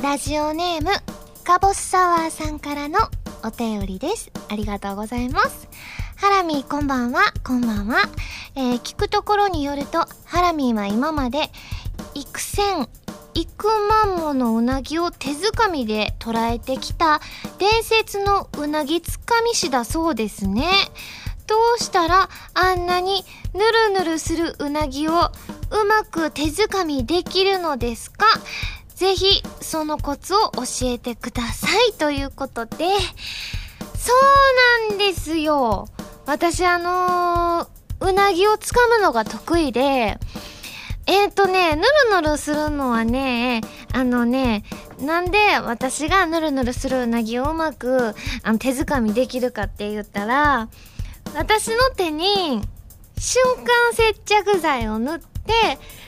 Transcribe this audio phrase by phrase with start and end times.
[0.00, 0.90] ラジオネーム、
[1.42, 2.98] カボスサワーさんからの
[3.42, 4.30] お便りです。
[4.48, 5.68] ありがとうございます。
[6.14, 8.08] ハラミーこんばんは、こんばんは。
[8.54, 11.50] えー聞くところによると、ハラミーは今まで、
[12.14, 12.88] 幾千、
[13.34, 17.20] 幾万ものうなぎを手づかみで捉えてきた
[17.58, 20.70] 伝説のうなぎつかみ師だそうですね。
[21.48, 25.14] どうしたらあんなにぬるぬるするうなぎをう
[25.88, 28.26] まく手づかみできるのですか？
[28.98, 32.76] ぜひそのコツを教えてくださいということで、
[33.96, 34.12] そ
[34.88, 35.86] うなんですよ。
[36.26, 40.18] 私あのーうなぎをつかむのが得意で、
[41.06, 43.60] えー、とね、ぬるぬるするのはね、
[43.92, 44.62] あのね、
[45.00, 50.68] なんで私がぬるぬるするうなぎをうまくあの手づかみできるかって言ったら、
[51.34, 52.62] 私の手に
[53.18, 55.24] 瞬間接着剤を塗って、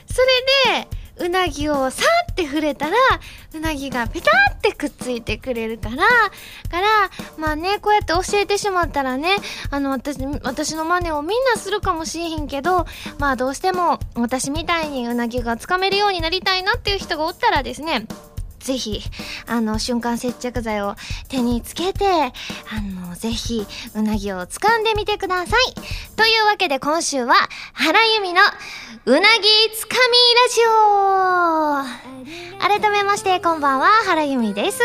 [0.07, 0.21] そ
[0.69, 2.95] れでうなぎをさーって触れたら、
[3.53, 6.01] うなぎがペタってくっついてくれるから、か
[6.71, 9.35] ら、まあね、こうやって教えてしまったらね、
[9.69, 12.85] あの、私、私の真似をみんなするかもしれへんけど、
[13.19, 18.05] まあどうしても私みたいにうなぎがつかめるようになりたいなっていう人がおったらですね、
[18.63, 19.01] ぜひ、
[19.47, 20.95] あの、瞬間接着剤を
[21.29, 22.31] 手につけて、あ
[23.07, 25.73] の、ぜひ、うなぎを掴んでみてください。
[26.15, 27.35] というわけで今週は、
[27.73, 28.41] 原由美の、
[29.05, 30.61] うなぎつかみラジ
[32.07, 32.11] オ
[32.61, 34.79] 改めまして、こんばんは、原由美です。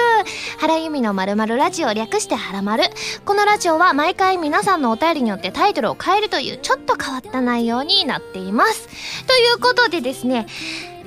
[0.59, 2.85] 原由美のまるまるラジオ略して原まる。
[3.27, 8.89] このラジオは毎回皆さんのお便りによってタイトルを変えるというちょっと変わった内容になっています。
[9.27, 10.47] ということでですね、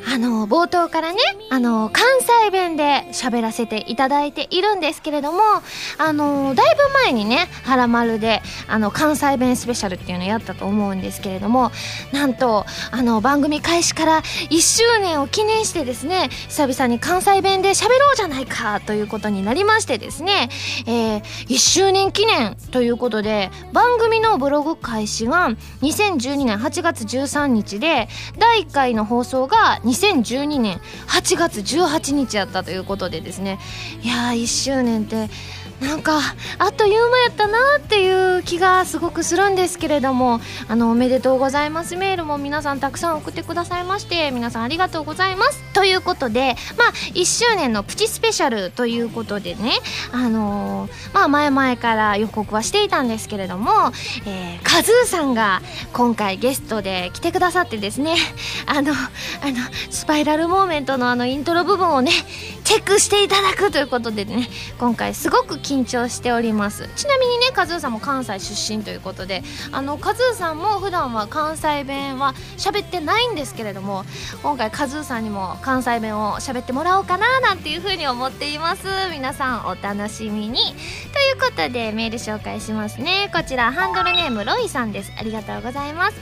[0.08, 1.20] あの、冒頭からね、
[1.50, 5.42] あの、関西弁で喋らせていただいているんですけれども、
[5.98, 11.72] あの、だいぶ前にね、はらまるで、あの、関西弁スペシャルっていうのやったと思うんですけれども、
[12.12, 20.50] なんと、あの、番組開始から1周年を記念してですね、久々に関西弁で喋ろうじゃないかということになりましてですね、
[20.88, 25.50] えー、1周年記念ということで、番組のブログ開始が
[25.82, 28.08] 2012年8月13日で、
[28.38, 33.60] 第1回の放送が2 2012年8月18日やったということでですね。
[34.04, 35.30] いやー1周年って
[35.82, 36.20] なんか
[36.58, 41.96] あっという間やったなっていう気がすごくするんですけれどもあのおめでとうございます。
[41.96, 45.64] メールも皆さんたくさん送ってくださいまして皆さんありがとうございます。
[45.74, 49.72] ということでまあ1周年のプチスペシャルということでね
[50.12, 53.72] あのーまあ前々から予告はしていたんですけれども、
[54.26, 55.62] えー、カズーさんが
[55.94, 58.16] 今回ゲストで来てくださってですね
[58.68, 59.58] あのあの
[59.90, 62.12] スパイラルモーメントのあのイントロ部分をね
[62.64, 66.90] チェックしていただくということでね今回すごく緊張しております。
[66.96, 74.04] ちなみにねカズーさんも関西出身ということであのカズーさんも普段は関西弁は喋ってないんですけれども
[74.42, 78.88] 今回カズーさんにも関西弁を喋ってもらおうかななんていうふうに思っています。
[79.12, 80.60] 皆さんお楽しみに。
[80.60, 83.30] ということでメール紹介しますね。
[83.32, 85.12] こちらハンドルネームロイさんです。
[85.18, 86.18] ありがとうございます。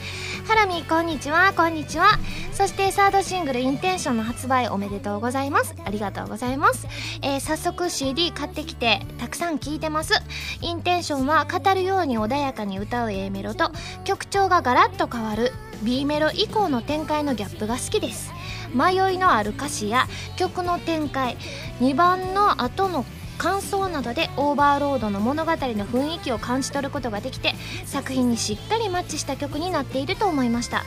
[0.48, 2.08] ハラミこんにちはこんにちは。
[2.54, 5.76] そしてサードシングルインテンションの発売おめでとうございます。
[5.84, 6.88] ありがとうございます、
[7.22, 10.14] えー早速 CD 買ってきてたくさん聴いてます。
[10.62, 13.72] インテンションは語るように穏やかに歌う A メロと
[14.06, 15.52] 曲調がガラッと変わる
[15.84, 18.32] B メロ以降の展開のギャップが好きです。
[18.74, 20.08] 迷いのある歌詞や
[20.38, 21.36] 曲の展開
[21.82, 23.06] 2番の後の
[23.38, 27.54] 感想などでオーバーロードの物語の雰囲気を感じ取ることができて
[27.86, 30.84] 作品にしっかりマッチした曲になっていると思いました。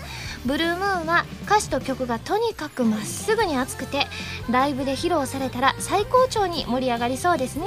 [0.46, 4.06] ブルームーンは歌詞と曲がとにかくまっすぐに熱くて
[4.50, 7.66] ライブで披露されたら最高潮に盛り上がりそうですね。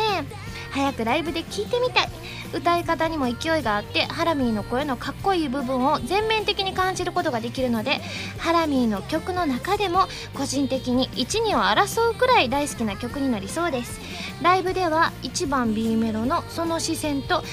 [0.73, 2.09] 早くライブで聴いてみたい。
[2.53, 7.99] 歌い方にも勢いがあってハラミーの声のかっこいい部分を全面的に感じることができるので
[8.37, 13.99] ハラミーの曲の中でも個人的に12を争うくらい大好きな曲になりそうです。
[14.41, 17.43] ライブでは1番 B メロのその視線と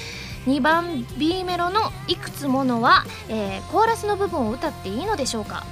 [0.46, 5.64] 2番 B メロのいくつものは、えーコーラスの部分を歌っていいのでしょうか、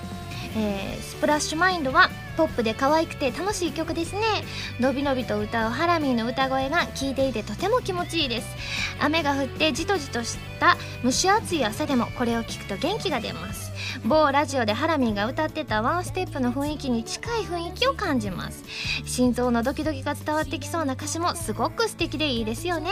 [0.57, 4.21] えースプラッシュマインドはポップで可愛くて楽しい曲ですね。
[4.79, 8.47] のびのびと歌うハラミーの歌声が聴いていてとても気持ちいいです。
[9.01, 13.73] 雨が降ってじとじとした蒸し暑い朝でもこれを聞くと元気が出ます。
[14.05, 18.63] 某ラジオでハラミーが歌ってたワンステップの雰囲気に近い雰囲気を感じます。
[19.05, 22.91] 心臓のドキドキが伝わってきそうな歌詞もすごく素敵でいいですよね。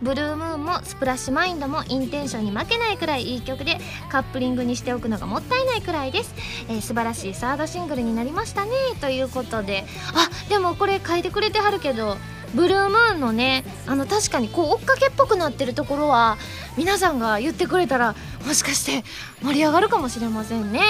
[0.00, 6.34] ブルームーンもスプラッシュマインドもインテンションに負けないくらいいい曲でカップリングにしておくのがもったいないくらいです、
[6.70, 8.70] えー素晴らしいサードシングルになりましたね。
[9.00, 9.84] ということで。
[10.14, 12.16] あでもこれ書いてくれてはるけど
[12.54, 16.38] ブルームーンのねあの確かにこう追っかけっぽくなってるところは
[16.76, 18.14] 皆さんが言ってくれたら
[18.46, 19.04] もしかして
[19.42, 20.80] 盛り上がるかもしれませんね。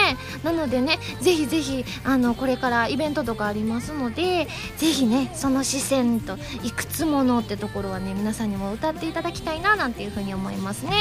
[0.45, 4.47] なのでねぜひぜひあのこれからイベントとかありますので
[4.77, 10.93] ぜひねその視線といくつものってところはね皆さんにも歌っていただきたいななんていうふうに思いますね。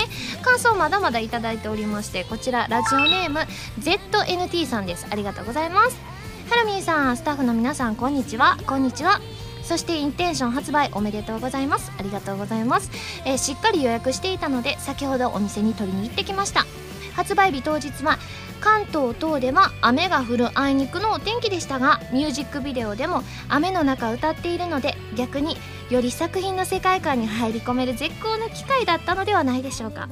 [0.42, 3.40] 感想まだまだいいておりましてこちらラジオネーム
[3.80, 5.06] ZNT さんです。
[5.10, 6.17] ありがとうございます。
[6.50, 8.58] ハラミーさんスタッフの皆さんこんにちは。
[8.66, 9.20] こんにちは。
[9.64, 11.92] そしてインテンション発売おめでとうございます。
[12.00, 12.90] ありがとうございます、
[13.26, 16.66] えー、しっかり予約していたので先ほどお店に取りに行ってきました。
[17.16, 18.18] 発売日当日は
[18.62, 25.58] 関東等では雨が降るあいにくのお天気でしたがミュージックビデオでも雨の中歌っているので逆に
[25.90, 30.08] より作品の世界観に入り込める絶好の機会だったのではないでしょうか。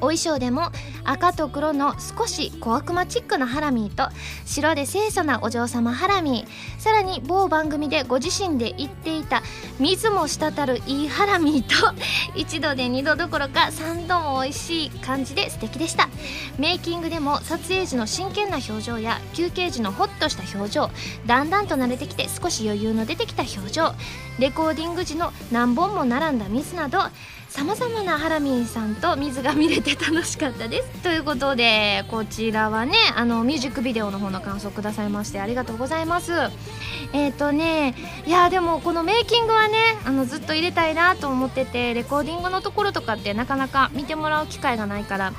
[0.00, 0.70] お衣装でも
[1.04, 4.08] 赤と黒の少し小悪魔チックなハラミーと
[4.44, 6.80] 白で清楚なお嬢様ハラミー。
[6.80, 9.42] さらに某番組でご自身で言っていた
[9.78, 11.94] 水も滴るいいハラミーと
[12.34, 16.08] 一度で二度どころか三度も美味しい感じで素敵でした。
[16.58, 20.90] メイキングでも撮影時の真剣な表情や休憩時のホッとした表情
[21.26, 23.94] だんだんと慣れてきて少し余裕の出てきた表情
[24.38, 26.98] レコーディング時の何本も並んだ水など
[27.54, 31.02] さまざまなハラミンさんと水が見れて楽しかったです。
[31.04, 36.32] ということでこちらはねあのミュージックビデオの方の感想くださいましてありがとうございます。
[37.12, 37.94] えっ、ー、とね
[38.26, 45.32] いやでもこのメイキングはねあのずっと入れたいなと思っててレコーディングのところとかってなかなか見てもらう機会がないから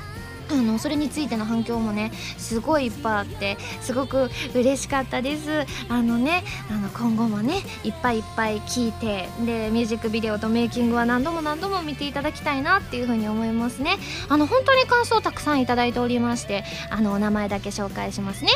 [0.50, 5.66] あのそれについての反響もねすごいいっぱいあってすごく嬉しかったです。
[5.88, 13.96] あのねあの今後もねいっぱいいっぱい聞いてでミュージックビデオとメイキングは何度も何度も見ていただきたいなっていうふうに思いますね。
[14.28, 18.50] あの本当に感想たくさんいただいておりましてあのお名前だけ紹介しますね。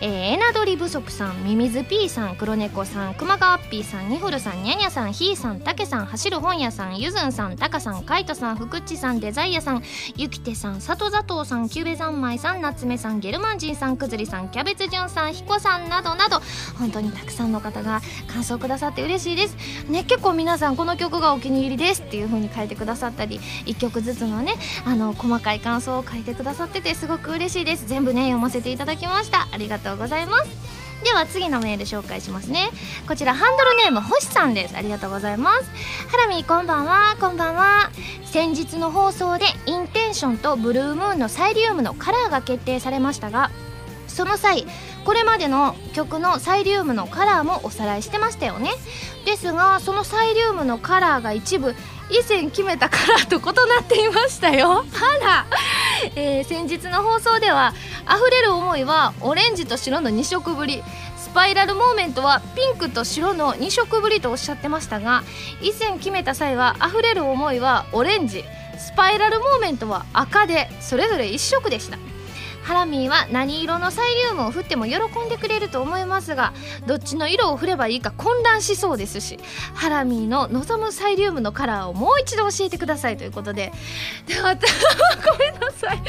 [0.00, 9.82] えー、エナドリ不足さんミミズ P さん黒猫さん熊川 P さんニフルさんニャニャさんヒーさんタケさん走る本屋さんゆずんさんタカさんカイトさん福地さんデザイアさん
[10.16, 16.40] ゆきてさん里里藤さんキュベ三昧さん夏目さんゲルマンジンさんくずりさんキャベツジュンさんひこさんなどなど
[16.78, 19.56] 本当にたくさんの方が感想くださって嬉しいです。
[19.90, 24.54] ね結構皆さんこの曲がお気に入りですっていう風に書いてくださったり1曲ずつのね
[24.86, 27.86] あの細かい感想を書いてくださっててすごく嬉しいです。
[27.86, 29.48] 全部ね読ませていただきました。
[29.52, 30.85] ありがとうございます。
[31.04, 32.70] では次のメール紹介しますね。
[33.06, 34.76] こちらハンドルネーム星さんです。
[34.76, 35.70] ありがとうございます。
[36.08, 37.16] ハラミこんばんは。
[37.20, 37.90] こんばんは。
[38.24, 43.50] 先日の放送でインテンションとブルームーンのサイリウムのカラーが決定されましたが
[44.08, 44.66] その際
[45.04, 48.70] これまでの曲のサイリウムのカラーもおさらいしてましたよね。
[49.24, 51.74] ですがそのサイリウムのカラーが一部
[52.10, 54.84] 以前決めたカラーと異なっていましたよ。
[54.84, 55.46] あら、
[56.14, 57.74] えー、先日の放送では
[58.04, 60.82] 溢れる思いはオレンジと白の2色ぶり。
[61.16, 65.22] スパイラルモーメントはピンクと白の2色ぶりとおっしゃってましたが
[65.60, 68.44] 以前決めた際は溢れる思いはオレンジ。
[68.78, 71.98] スパイラルモーメントは赤でそれぞれ1色でした。
[72.66, 76.52] ハラミーは何色のサイリウムを振っても喜んでくれると思いますが
[76.84, 79.38] どっちの色を振ればいいか混乱しそうですし
[79.74, 83.72] ハラミーの望むサイリウムのカラーをもう一度教えてくださいということで。
[84.26, 86.02] で ごめんなさい。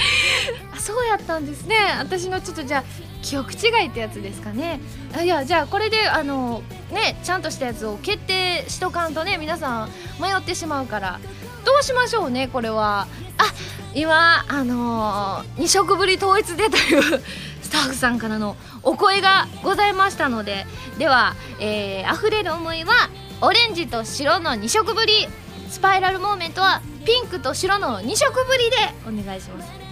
[0.76, 1.76] あそうやったんですね。
[2.00, 2.84] 私のちょっとじゃあ
[3.22, 4.80] 記憶違いってやつですかね。
[5.16, 9.90] あいやじゃあこれであのねちゃんとしたやつを決定しとかんとね皆さん
[10.20, 11.20] 迷ってしまうから。
[11.68, 13.08] どうしましょうねこれは。
[13.38, 13.54] あ
[13.94, 17.22] 今あのー、2食ぶり統一でという
[17.62, 20.66] スタッフさんからのお声がございましたので
[20.98, 23.10] では、えー、溢れる思いは
[23.42, 25.28] オレンジと白の2色ぶり
[25.70, 29.87] スパイラルモーメントはピンクと白の2色ぶりでお願いします。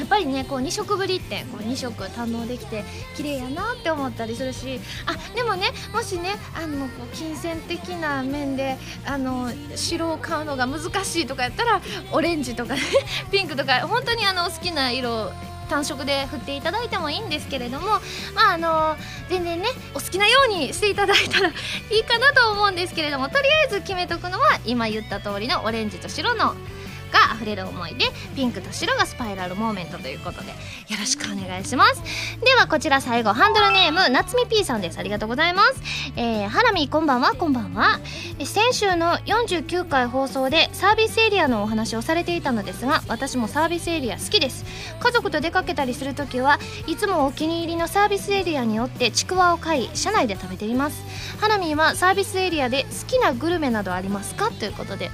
[0.00, 4.80] やっぱりねこう2色ぶりってこう2色堪能できて綺麗やなって思ったりするし。
[5.06, 8.76] あでもねもしねあのこう金銭的な面で
[9.06, 11.80] あの白を買うのが難しいとかやったら
[12.12, 12.80] オレンジとかね
[13.30, 15.32] ピンクとか本当にあの好きな色
[15.68, 17.86] 単色で振っていただいてもいいんですけれども
[18.34, 18.96] まああの
[19.28, 21.52] 全然ねお好きなようにしていただいたらい
[22.00, 26.56] いかなと思うんですけれどもとりあえず決めとくのは今言った通りのオレンジと白の
[27.10, 30.54] が溢れる思いでピンクと白がスパイラルモーメントということでよ
[30.98, 32.02] ろしくお願いします。
[32.44, 34.98] ではこちら最後ハンドルネーム夏み P さんです。
[34.98, 35.80] ありがとうございます。
[36.16, 37.34] えー、ハラミこんばんは。
[37.34, 38.00] こんばんは。
[38.44, 44.64] 先週の49回放送でサービスエリアのお話をされていたのですが私もサービスエリア好きです。
[45.00, 51.02] 家族と出かけたりするときはいつもお気に入りのサービスエリアによってちくわを買い車内で食べています。
[51.40, 54.50] ハラミはサービスエリアで好きなグルメなどありますか？
[54.50, 55.10] ということで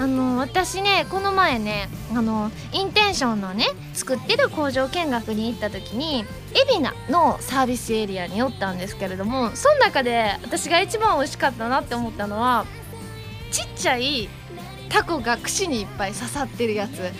[0.00, 6.24] あの私ねこの前ねあのインテンションのね作ってる工場見学に行った時に
[6.66, 12.64] 海老名のサービスエリアに寄ったんですけれどもその中で私が一番美味しかったなって思ったのは
[13.50, 14.30] ちっちゃい
[14.88, 17.12] タコが串にいっぱい刺さってるやつ。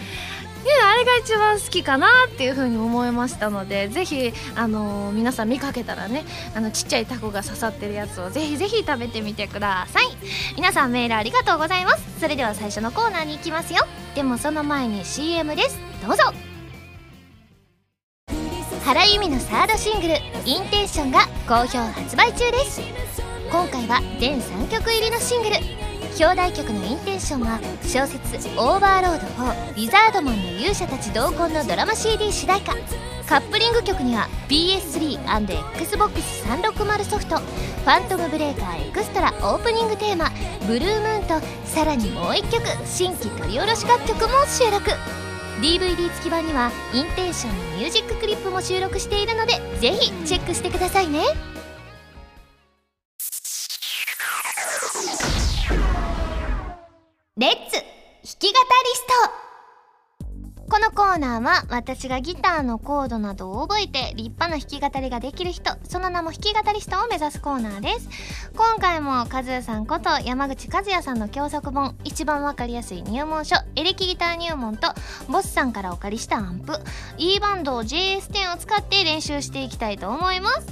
[0.63, 6.25] あれが一番好きかなっていう風に思いましたのでぜひ、あのー皆さん見かけたらね
[6.55, 10.05] あのちっちゃいタコが刺さってるやつをぜひぜひ食べてみてください。
[10.57, 12.21] 皆さんメールありがとうございます。
[12.21, 13.87] それでは最初のコーナーに行きますよ。
[14.15, 15.79] でもその前に CM です。
[16.07, 16.23] どうぞ。
[18.85, 20.15] 原由美のサードシングル
[20.45, 22.81] 「インテンション」が好評発売中です。
[23.51, 25.90] 今回は全3曲入りのシングル。
[26.23, 32.75] 表題曲の「インテンション」は小説「オーバーロード4ウィザードマンの勇者たち同梱」のドラマ CD 主題歌
[33.27, 40.31] カップリング曲には PS3&Xbox360 ソフト「ファントムブレーカーエクストラ」オープニングテーマ
[40.69, 44.91] 「ブルームーン」とさらにもう1曲新規取り下ろし楽曲も収録
[45.63, 51.25] DVD 付き版にはインテンションのミュージッククリップも収録しているのでぜひチェックしてくださいね
[58.41, 59.50] き語りスト
[60.71, 68.09] このコーナーは私がギターのコードなどを覚えて立派な弾き語りができる人その名も弾き語りストを目指すコーナーです。
[68.55, 74.89] 今回も和也さんこと山口和也さんの教則本一番わかりやすい入門書エレキギター入門と
[75.29, 76.75] ボスさんからお借りしたアンプ
[77.19, 80.69] E バンド JS10 を使って練習していきたいと思います。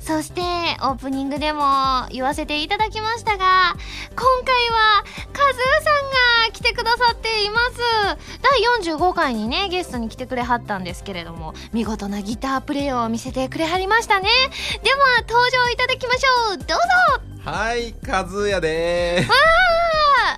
[0.00, 0.42] そして
[0.82, 3.74] オープニングでも言わせていただきましたが
[4.14, 7.78] 今回は和也さんが来てくださっています。
[8.42, 14.28] 第45回にねゲストに来てくれはったんですけれども見事なギタープレイを見せてくれはりましたね。
[14.82, 16.58] では登場いただきましょう。
[16.58, 16.74] どうぞ。
[17.50, 19.30] はい、和也でーす。
[19.30, 19.34] あ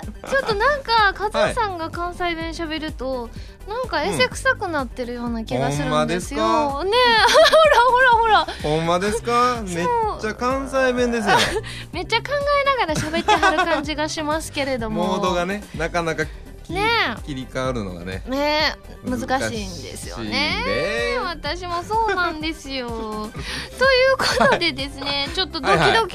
[0.06, 0.30] ー。
[0.30, 3.30] ちょっとなんか和也さんが関西弁喋ると、
[3.66, 6.94] なんかエセ臭くなってるような気がするんですよ、ほんまねえ。
[7.32, 8.46] ほらほらほら。
[8.62, 9.60] ほんまですか？
[9.64, 9.86] めっ
[10.20, 11.34] ちゃ関西弁ですよ。
[11.92, 12.26] めっちゃ考
[12.62, 15.06] えながら喋ってはる感じがしますけれども。
[15.06, 16.28] モードがね、なかなかき
[16.70, 16.82] ね
[17.24, 18.22] 切り替わるのがね。
[18.26, 19.10] えねえ。
[19.10, 20.56] 難しいんですよね。
[21.24, 22.88] 私もそうなんですよ。
[22.90, 23.30] という
[24.18, 26.08] ことでですねちょっとドキドキのね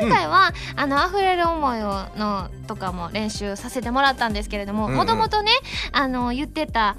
[0.00, 4.96] 前回は、あの溢れる思いをのとかも練習させてもらったんですけれどもうんうん。
[4.98, 5.52] もともとね
[5.92, 6.96] あの言ってた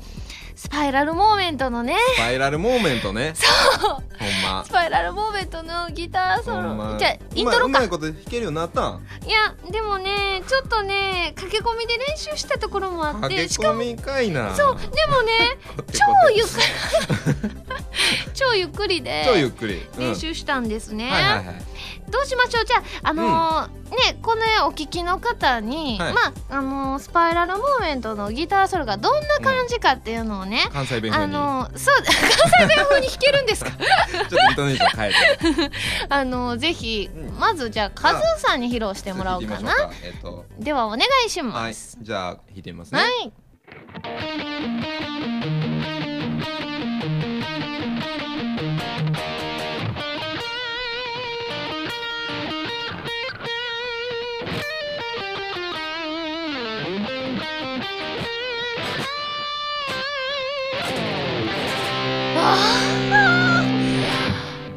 [0.55, 1.95] スパイラルモーメントのね。
[2.15, 3.33] スパイラルモーメントね。
[3.35, 3.47] そ
[3.89, 3.89] う。
[3.89, 4.01] ほん
[4.43, 4.63] ま。
[4.65, 4.69] ス。
[4.71, 6.91] パイラルモーメントのギターソほんま。
[6.93, 7.63] ロじゃあイントロか。
[7.65, 9.01] うまいこと弾けるようになったん？
[9.25, 14.53] いやでもねちょっとね駆け込みで練習したところもあってしかも込みかいな。
[14.55, 15.57] そうでもね
[15.91, 16.63] 超ゆっくり。
[18.33, 19.87] 超ゆっくりで超ゆっくり。
[19.97, 19.99] うん。
[19.99, 21.55] 練習したんですね、はいはいはい。
[22.09, 22.65] どうしましょう？
[22.65, 26.13] じゃああのーねこのお聞きの方に、はい。
[26.13, 31.33] まああのースパイラルモーメントのギターソロがどんな感じかっていうのをね、関西弁あ風に。
[31.33, 32.13] のーそう 関
[32.67, 33.71] 西弁風に弾けるんですか？
[33.75, 35.13] ちょっとイントネーション変え
[35.69, 35.75] て。
[36.09, 41.97] あのーぜひ、うんまずじゃあカズーさんに披露してもらおうかなちょっとではお願いしと、はいます。
[42.01, 42.99] じゃあ弾いてみますね。
[43.01, 43.33] はい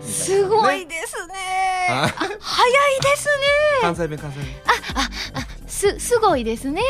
[0.02, 1.34] すごいですね。
[1.88, 3.32] あ早いですね。
[3.82, 4.46] 関西弁関西弁。
[5.68, 6.80] すすごいですね。
[6.80, 6.86] す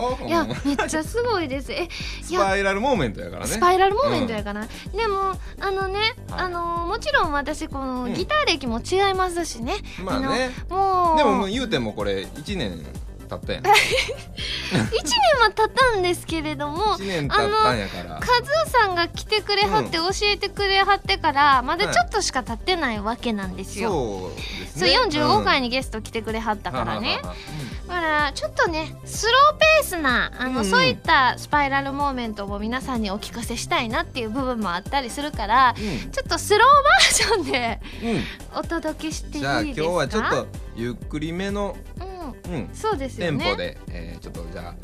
[0.00, 0.26] ごいでしょ？
[0.26, 1.70] いやめっちゃすごいです。
[1.72, 1.88] えい
[2.24, 3.48] スやパイラルモーメントやからね。
[3.48, 10.50] スパイラルモーメントやから、でもあのね、はいあのもちろん私このうんギター歴も違いますしね、まあね。
[10.68, 12.84] もうでももう言うてもこれ1年
[13.30, 13.62] 経ったやん。
[13.70, 18.20] 1 1年は経ったんですけれども年経ったんやから。
[18.20, 30.56] カズーさんが来てくれはって教えてくれはってからまだちょっとしか経ってないわけなんですよ、そうですそうね45回ににゲスト来てくれはっただからね、だからちょっとねスローペースなあの、うん。
[30.58, 35.74] うんそういったスパイラルモーメントも皆さんにお聞かせしたいなっていう部分もあったりするから
[36.12, 38.24] ちょっとスローバージョンでうんうん。
[38.60, 39.42] お届けしていいですか？
[39.42, 40.46] じゃあ今日はちょっと
[40.76, 42.09] ゆっくりめのうん
[42.50, 42.68] うん。
[42.74, 43.38] そうですよね。
[43.38, 44.74] テンポでえーちょっとじゃあ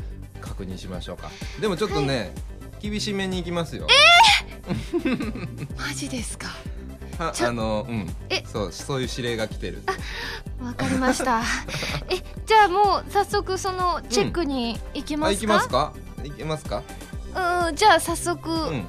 [0.41, 1.31] 確認しましょうか。
[1.61, 2.33] でもちょっとね
[2.81, 3.87] 厳しめにいきますよ。
[5.77, 6.49] マジですか？
[7.19, 8.15] あのうん。
[8.29, 8.43] え。
[8.47, 9.83] そうそういう指令が来てる。
[10.63, 11.43] わかりました。
[12.11, 15.93] えじゃあもう早速そのチェックに行きますか、あ行きますか？
[16.25, 16.83] 行きますか？
[17.69, 18.87] うんじゃあ早速、うん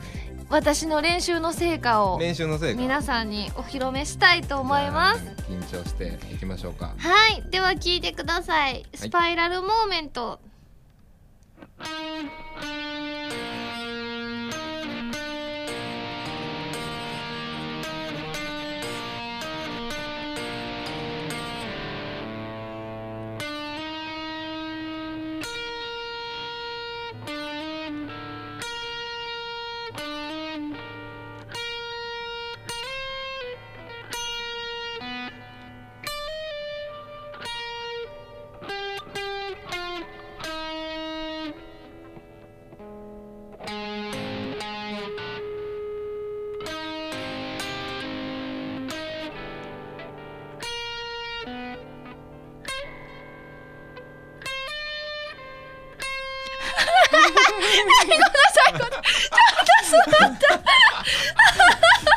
[0.49, 5.21] 私の練習の成果を練習のせいか皆さんにお披露目したいと思います。
[5.49, 6.93] 緊張していきましょうか。
[6.97, 7.43] はい。
[7.49, 8.85] では聞いてください。
[8.95, 10.39] スパイラルモーメント、わ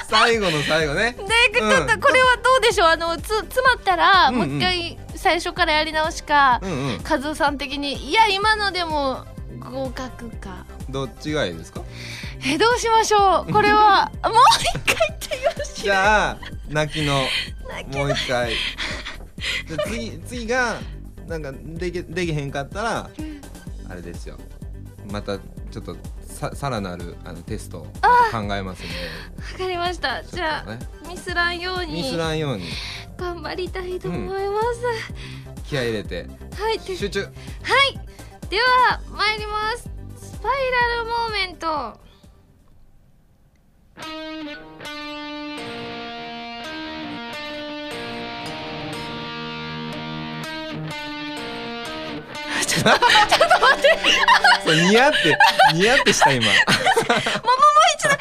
[0.08, 1.12] 最後の最後ね。
[1.52, 2.88] でちょっとこれはどうでしょう？
[2.88, 7.00] あのつ詰まったら、もう一回最初からやり直しか、うんうん。
[7.00, 9.24] カズーさん的にいや今のでも
[9.60, 10.64] 合格か。
[10.88, 11.82] どっちがいいですか？
[12.44, 13.52] えどうしましょう？
[13.52, 15.78] これは もう一回言ってよろし。
[15.78, 17.22] いじゃあ泣きの。
[17.92, 18.50] もう一回。
[18.50, 18.56] で
[19.86, 20.76] 次次が
[21.26, 23.10] なんかできできへんかったら
[23.88, 24.36] あれですよ。
[25.10, 25.96] またちょっと
[26.40, 27.82] ささらなるあのテストを
[28.32, 28.94] 考えますんで。
[29.52, 30.22] わかりました。
[30.22, 32.64] じゃあねミスらんようミスにらんように。
[33.18, 36.26] 頑張りたいと思います、気合い入れて。
[36.58, 36.78] はい。
[36.78, 37.24] で集中。
[37.24, 37.30] はい。
[38.48, 39.90] では参ります。
[40.16, 42.00] スパイラルモーメント
[52.70, 52.76] そ
[54.72, 55.36] う似合って
[55.74, 56.64] 似合ってした今もうもう
[57.96, 58.18] 一度あの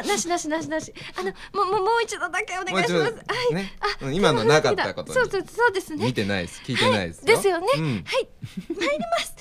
[0.00, 0.92] 今のはなしなしなしなし。
[1.16, 3.12] あのもうもう一度だけお願いします。
[3.12, 3.18] は
[3.50, 3.72] い、ね。
[3.80, 5.14] あうん今のなかったことに。
[5.14, 6.06] そうそうそうですね。
[6.06, 6.60] 見てないです。
[6.64, 7.84] 聞いてないですよ、ですよね、うん。
[7.84, 8.28] はい。
[8.68, 9.34] 参ります。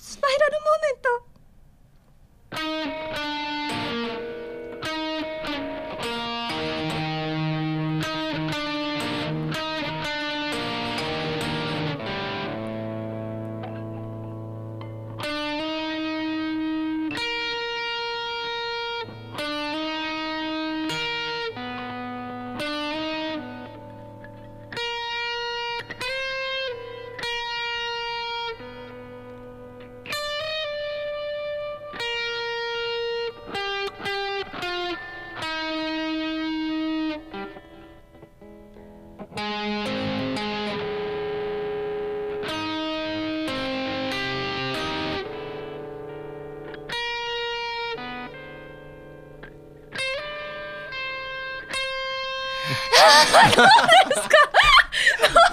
[0.00, 0.96] スパイラルモーメン
[4.40, 4.45] ト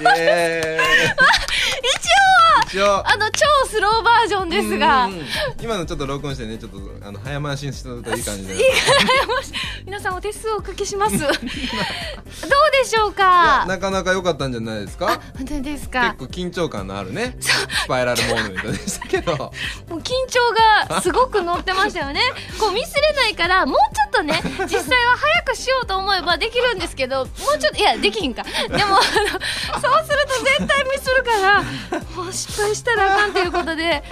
[0.01, 1.13] イエーイ
[2.73, 5.05] 一応あの超スローバージョンですが。
[5.05, 5.19] うんうん。
[5.19, 5.25] うん
[5.61, 8.01] 今のちょっと録音してねちょっとあの早回しにする。
[8.03, 8.47] と いい感じ。
[8.47, 8.55] で
[9.85, 11.17] 皆さんお手数をおかけします。
[11.21, 13.65] どうでしょうか？
[13.67, 17.37] なかなか良かったんじゃないですあか本当です結か構緊張感のあるね。
[17.39, 19.31] スパイラルモーメントでしたけど。
[19.37, 19.51] も
[19.91, 22.21] う緊張がすごく乗ってましたよね。
[22.59, 23.77] こうミスれないからもっ
[24.13, 28.43] とね実際は早くしようと思えばできるんですけどもうちょっといやできひんか。
[28.43, 31.63] でもあのそうすると絶対ミスるから
[32.15, 34.03] もう失敗したらあかんということで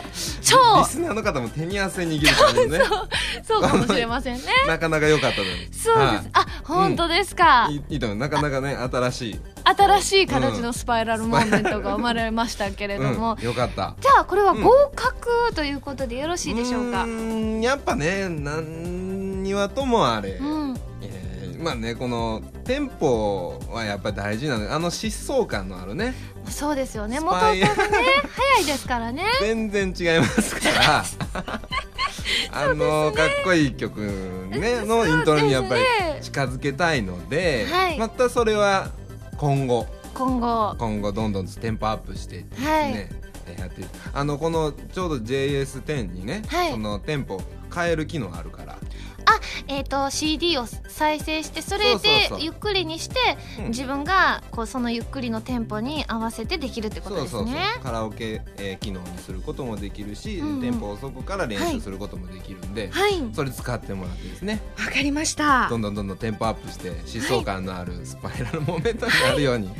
[0.42, 2.86] 超リスナーの方も手に汗握る感じでね。
[3.44, 4.42] そうかもしれませんね。
[4.68, 6.22] なかなか良かったですそうです、はい。
[6.34, 8.18] あ本当ですか、いいいいと思う。
[8.18, 9.40] なかなかね新しい。
[9.64, 13.96] 新しい形のスパイラルモーメントが生まれましたけれども、うん、よかった。
[14.00, 17.04] じゃあこれは合格ということでよろしいでしょうか？
[17.04, 17.06] ー
[17.60, 19.01] んやっぱね何に
[19.54, 20.78] はともあれ、うん。
[21.02, 24.74] えーまあねこのテンポはやっぱり大事なの。
[24.74, 26.16] あの疾走感のあるね。
[26.50, 27.18] そうですよね。
[27.18, 29.26] ス元々ね早いですからね。
[29.40, 31.06] 全然違いますから。
[32.52, 34.00] あのかっこいい曲
[34.50, 35.82] ねのイントロにやっぱり
[36.22, 38.00] 近づけたいので、はい。
[38.00, 38.90] またそれは
[39.38, 39.88] 今後。
[40.14, 40.76] 今後。
[40.78, 42.94] 今後どんどんテンポアップしていってですはい。
[42.94, 43.10] ね、
[43.48, 43.84] えーやって
[44.14, 46.72] あのこのちょうど JS10 にね、はい。
[46.72, 47.42] そのテンポ
[47.74, 48.71] 変える機能あるから
[49.68, 53.16] えー、と CD を再生してそれでゆっくりにして
[53.60, 53.68] うん。
[53.70, 57.80] 自分がこうそのゆっくりのテンポに合わせてできるってことですね。
[57.84, 60.62] カラオケ、えー機能にすることもできるし、うんうん。
[60.62, 63.14] テンポ遅くから練習することもできるんで、はい。
[63.34, 64.62] それ使ってもらってですね。
[64.78, 65.68] わかりました。
[65.70, 69.70] どんどんどんどんテンポアップして疾走感のあるスパイラルモーメントになるように、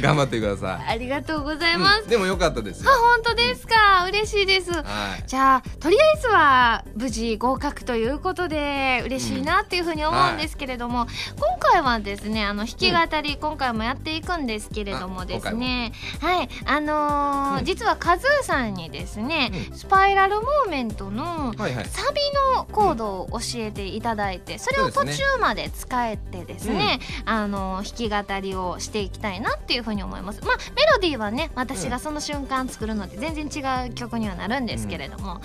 [0.00, 2.08] 頑張ってくださありがとうございい、ます、うん。
[2.08, 2.90] でも良かったですよ。
[2.90, 4.04] あ本当ですか。
[4.08, 4.72] 嬉しいです。
[4.72, 5.24] はい。
[5.26, 11.06] じゃあとりあえずは無事合格ということで嬉しいなっていうふうに思うんですけれども、
[11.38, 16.48] 今回はですねあの弾き語り、今回もやっていくんですけれどもですねはい。
[16.66, 17.64] あのーうん。
[17.64, 21.86] 実はカズーさんにですね、うスパイラルモーメントのはいはい。
[21.86, 22.20] サビ
[22.54, 30.44] のコードを教えていただいてそれを途中まで使えてですねあの弾き語りをしていきたいなっていうふうに思います。
[30.44, 35.40] まあメロディーはね私がその瞬間作るので全然違う曲にはなるんですけれども、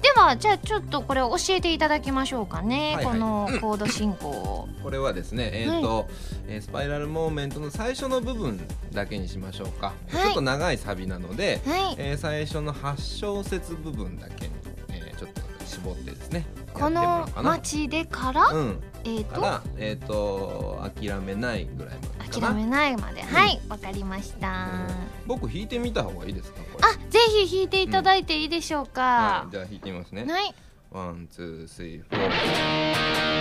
[0.00, 3.14] ではじゃあちょっとこれを教えていただきましょうかね、はいはい。
[3.14, 4.68] このコード進行を。
[4.82, 6.08] これはですねえっ、と、
[6.46, 8.60] えースパイラルモーメントの最初の部分
[8.92, 10.22] だけにしましょうか、はい。
[10.24, 11.94] ちょっと長いサビなので、はい。
[11.98, 14.54] えー最初の8小節部分だけに、
[14.90, 18.82] えーちょっと絞ってですねこの街でから、うん。
[19.04, 19.40] えっ、と？
[19.40, 25.26] から、えー、と諦めないぐらいまで諦めないまで、はいわかりました、うん。
[25.26, 29.02] 僕弾いてみた方がいいですかあぜひ弾いていただいていいでしょうか。
[29.02, 30.24] はい、じゃあ弾いてみますね。
[30.24, 30.54] はい
[30.92, 33.32] ワンツースリーフォー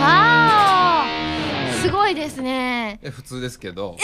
[0.00, 2.98] わーすごいですね。
[3.02, 3.96] え普通ですけど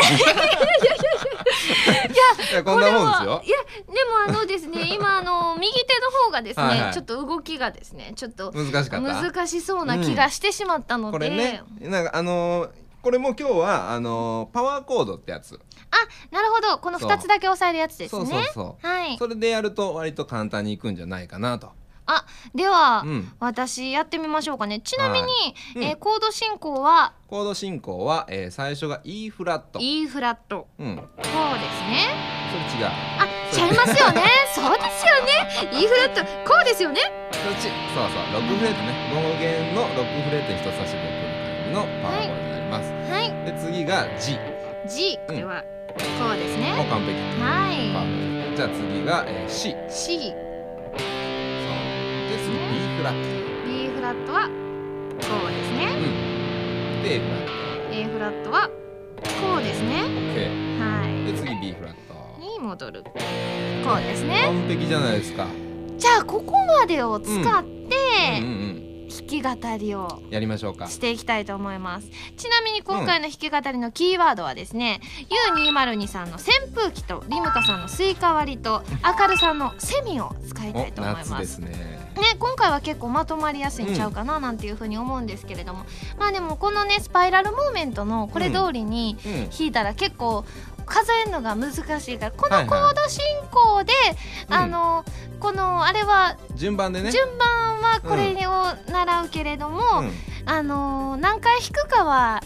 [1.71, 3.43] いやこんなもんですよ。
[3.45, 3.57] いや
[3.87, 6.93] でもあのですね 今あの右手の方がですねはいはい。
[6.93, 9.23] ちょっと動きがですねちょっと難しかった？
[9.33, 12.71] 難しそうな気がしてしまったので、これねなんかあのー
[13.03, 15.59] これも今日はあのーパワーコードってやつ。
[15.93, 15.97] あ
[16.35, 16.79] なるほど。
[16.79, 18.27] この2つだけ押さえるやつですね。
[18.27, 18.87] そうそうそう。
[18.87, 19.17] はい。
[19.19, 21.73] それでやると割と簡単にいくんじゃないかなと
[22.16, 23.33] あでは、うん。
[23.38, 24.81] 私やってみましょうかね。
[24.81, 25.55] ちなみに、はい。
[25.77, 25.83] うん。
[25.85, 27.12] えーコード進行は？
[27.29, 29.79] コード進行は、えー最初が E フラット。
[29.81, 30.66] E フラット。
[30.79, 30.96] うん。
[30.96, 32.11] こうですね。
[32.51, 32.87] それ違う。
[32.87, 34.23] あちゃいますよね。
[34.55, 35.81] そうですよね。
[35.81, 36.25] E フラット。
[36.51, 37.01] こうですよね。
[37.33, 37.62] そっち。
[37.62, 38.42] そうそう。
[38.42, 38.94] 6フレットね。
[39.12, 43.31] 5弦の6フレットに人差し指をくる感じのパワーコードになります、はい。
[43.44, 44.38] で次が G
[44.88, 45.62] G これは
[46.18, 47.12] こうですね、もう完璧。
[47.40, 48.57] はい。
[48.57, 50.35] じゃあ次が、えー C C
[52.31, 52.59] で次 B
[52.97, 53.66] フラット。
[53.66, 54.53] B フラットはこ
[55.47, 55.87] うですね。
[55.97, 57.03] うん。
[57.03, 60.05] で A フラット A フラットはこうですね。
[60.07, 60.83] OK は
[61.27, 62.40] で次 B フラット。
[62.40, 63.11] いに戻るこ
[63.95, 64.43] うですね。
[64.45, 65.47] 完璧じゃないですか。
[65.99, 68.49] じゃあここまでを使ってうんう
[68.87, 70.87] ん弾き語りをうんやりましょうか。
[70.87, 72.09] していきたいと思います。
[72.37, 81.40] ちなみに今回の弾き語りのキーワードはですね、U202 さんの扇風機とリムカさんのスイカ割りと明るさんのセミを使いたおいと思い夏ます。
[81.40, 82.01] ですね。
[82.20, 85.85] ね、今回は結構まとまりやすいんちゃうかななんていうふうに思うんですけれども、
[86.18, 89.51] まあでもこのねスパイラルモーメントのこれ通りにうん。
[89.51, 90.44] 弾いたら結構
[90.90, 92.64] 数えるのが難しいからこはいはい。
[92.64, 93.92] のコード進行で、
[94.48, 94.55] うん。
[94.55, 95.05] あの
[95.38, 97.11] このあれは順番でね。
[97.12, 100.12] 順番はこれを習うけれども、うん。
[100.44, 102.42] あの何回弾くかは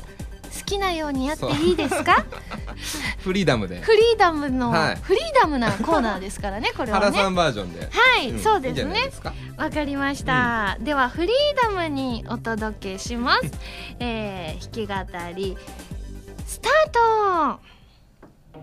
[0.57, 2.24] 好きなようにやっていいですか？
[3.18, 3.80] フリーダムで。
[3.80, 4.96] フリーダムの、はい。
[4.96, 7.07] フリーダムなコーナーですからねこれはね。
[7.07, 7.88] 原さんバージョンで。
[7.90, 8.38] はい、ん。
[8.40, 9.11] そうですね。
[9.57, 11.30] わかりました、ではフリー
[11.62, 13.40] ダムにお届けします、
[14.00, 15.57] えー、弾き語り
[16.46, 16.90] スター
[17.59, 17.74] ト
[18.55, 18.62] 生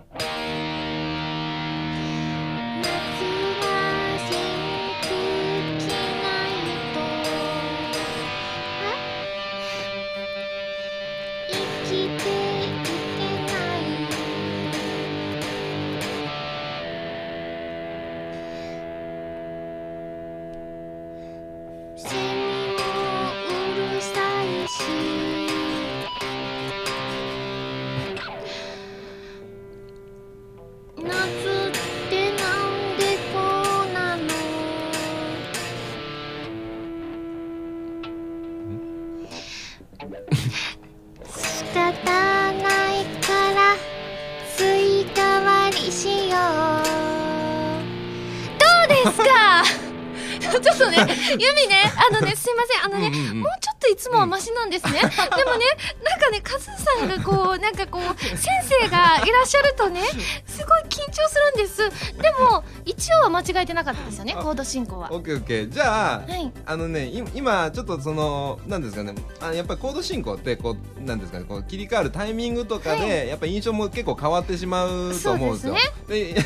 [54.62, 55.06] なんですね、で
[55.44, 55.66] もね
[56.04, 58.48] なんかねカズさんがこうなんかこう先
[58.80, 60.02] 生がいらっしゃるとね
[60.46, 62.12] すごい緊張するんです。
[62.16, 65.12] でも一応は間違えてなかったですよねあコード進行は。
[65.12, 65.68] オッケーオッケー。
[65.68, 66.52] じゃあはい。
[66.64, 75.74] あのねい今ちょっとそのなんですかねあやっぱりコード進行ってこうなんですかねこう切り替わるタイミングとかで、はやっぱ印象も結構変わってしまうと思うんですよ。
[76.08, 76.36] で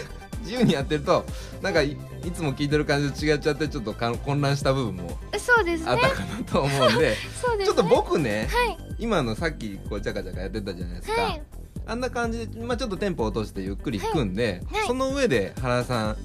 [0.46, 1.24] 自由にやってると
[1.60, 5.90] なんかいいつも聞いてる感じと違っちゃってちょっとか混乱した部分もそうですね。
[5.90, 7.16] あったかなと思うんで ね。
[7.64, 8.78] ちょっと僕ねはい。
[8.98, 11.42] 今のさっきこうジャカジャカやってたじゃないですか、はい。
[11.86, 14.80] あんな感じで、まあ、ちょっとテンポ落としてゆっくり弾くんで、はい。
[14.80, 14.86] はい。
[14.88, 16.16] その上で原さん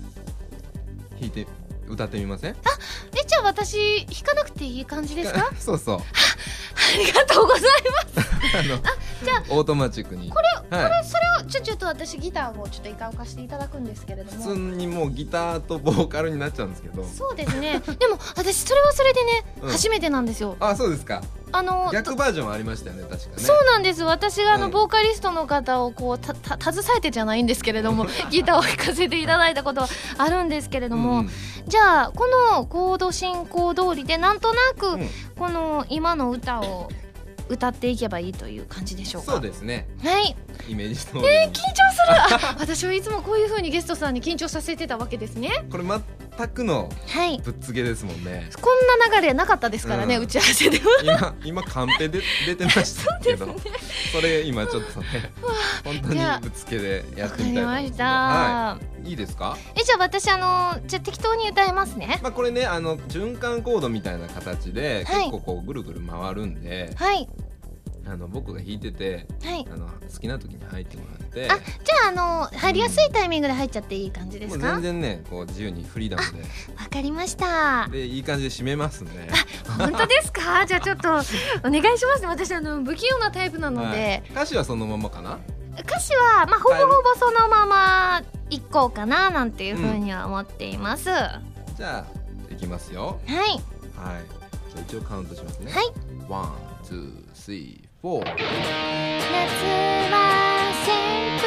[1.19, 1.45] 弾いて
[1.91, 2.51] 歌ってみません？
[2.51, 2.55] え
[3.27, 5.51] じゃあ私弾かなくていい感じですか？
[5.59, 5.97] そうそう。
[5.97, 7.61] ありがとうござい
[8.15, 8.29] ます。
[8.57, 8.63] あの
[9.23, 10.29] じゃあオートマチックに。
[10.29, 14.55] これ、はい、これそれをちょちょっと私ギターをちょっと一回置かせていただくんですけれど普通も。
[14.75, 21.21] にもうギターとボーカルになっちゃうんですけどそうですねでも私それはそれでね、うん初めてなんですよあそうですか
[21.53, 23.31] あの逆バージョンありましたよね確かね。
[23.37, 24.03] そうなんです。
[24.03, 29.87] 私があの、うんボーカリストの方をこうたた携えてじゃないんですけれども ギターを弾かせていただいたことは
[30.17, 31.29] あるんですけれども、うんうん。
[31.67, 35.09] じゃあこのコード進行通りでなんとなくうん。
[35.37, 36.89] この今の歌を
[37.49, 39.33] 歌っていけばいいという感じでしょうか？
[39.33, 39.87] そうですね。
[40.03, 40.35] はい
[40.67, 42.47] イメージ通りに、緊張する。
[42.47, 45.65] あ私はいつもこういう風にゲストさんに緊張させてたわけですね。
[45.71, 47.39] これ全くのはい。
[47.39, 48.49] ぶっつけですもんね。
[48.61, 50.23] こんな流れなかったですからね、うん。
[50.23, 51.33] 打ち合わせでは。
[51.43, 53.55] 今今カンペで出てましたけど。
[54.11, 55.31] そ,、れ今ちょっとね
[55.83, 59.57] 本当にぶっつけでやわってみたいと思いました、はい、いいですか？
[59.75, 62.19] えじゃあ私あのじゃあ適当に歌いますね。
[62.21, 65.21] まあこれねあの循環コードみたいな形で、はい。
[65.21, 67.27] 結構こうぐるぐる回るんではい
[68.05, 69.65] あの僕が弾いててはい。
[69.71, 71.49] あの好きな時に入ってもらって。
[71.49, 74.73] あじゃああの入りやすいタイミングで入っちゃっていい感じですか？
[74.73, 77.87] もう全然ねこう自由にフリーダムわかりました。
[77.91, 79.29] ででいい感じで締めますんで。
[79.77, 80.65] 本当ですか？
[80.67, 83.91] じゃあちょっとお願いしますね私あの不器用なタイプなのはい。
[83.93, 85.39] で、歌詞はそのままかな？
[85.79, 91.39] 歌詞はまあほぼほぼそのまま一個かななんていうふうには思っています、は
[91.77, 92.05] じゃ
[92.49, 93.19] あいきますよ。
[93.27, 93.31] い。
[93.31, 93.55] はい。
[93.55, 95.71] じゃあ一応カウントしますね。
[95.71, 95.85] はい。
[96.27, 98.17] ワンツースリー夏は
[100.81, 100.89] 扇
[101.37, 101.45] 風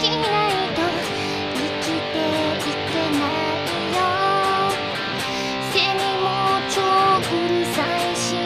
[0.00, 0.86] 機ないと
[1.52, 3.98] 生きていけないよ
[5.72, 6.24] セミも
[6.70, 6.78] 超
[7.18, 8.38] うるさいし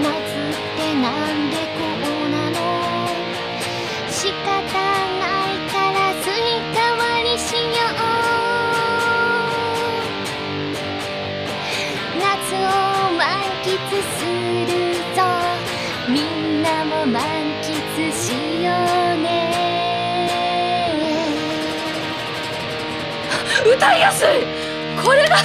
[0.00, 2.54] 夏ってなんでこうなの
[4.08, 4.54] 仕方
[5.18, 7.98] ないからスイカ割りしよう
[12.20, 12.22] 夏
[12.54, 12.56] を
[13.18, 13.26] 満
[13.64, 14.15] 喫する
[23.74, 24.26] 歌いやすい。
[25.04, 25.36] これが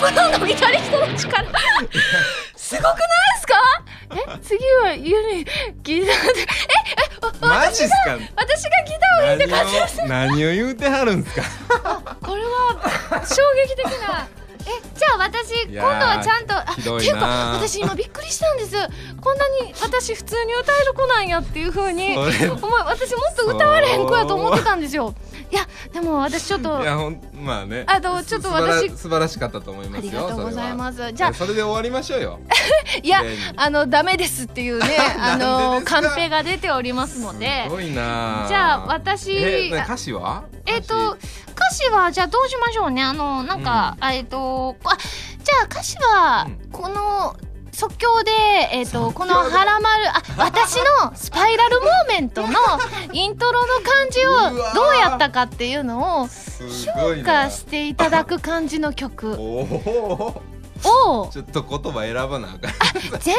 [0.00, 1.44] プロのギタリストの力。
[2.56, 3.54] すごくないですか？
[4.10, 5.44] え次は家に
[5.82, 6.40] ギターで。
[6.40, 6.44] え
[7.42, 7.96] えマジっすか？
[8.36, 9.98] 私がギターを弾いて感じです。
[9.98, 11.42] 何を何を言うてはるんですか？
[12.22, 12.80] これは
[13.26, 18.76] 衝撃的なえじゃあ私今度はちゃんとあていうか私今びっくりしたんです。
[19.20, 22.30] こんなに私普通に歌える子なんやっていう風に思い
[22.84, 25.14] 私もっと歌われへん子やと思ってたんですよ。
[25.50, 27.84] いやでも私ちょっといやほんまあね。
[27.86, 30.98] あのちょっと私す素晴らしかったと思いますよありがとうございます。
[30.98, 32.40] すじゃあそれで終わりましょうよ。
[33.02, 33.22] いや
[33.56, 37.64] あのダメですっていうね あのカンペが出ておりますので。
[37.64, 40.44] すごいなじゃあ私歌詞は？
[40.66, 43.02] えっ、と歌詞はじゃあどうしましょうね。
[43.02, 46.70] あのなんか、えっ、とあじゃあ歌詞はうん。
[46.70, 47.36] この
[47.72, 48.30] 即興で、
[48.72, 49.30] えっと即興で。
[49.30, 52.48] この「はらまる」あ 私のスパイラルモーメントの
[53.12, 57.44] イントロの感じをどうやったかっていうのを評な。
[57.44, 59.36] 価していただく感じの曲
[60.84, 61.28] を。
[61.32, 62.72] ちょっと言葉選ばなあかん。
[63.20, 63.36] 全然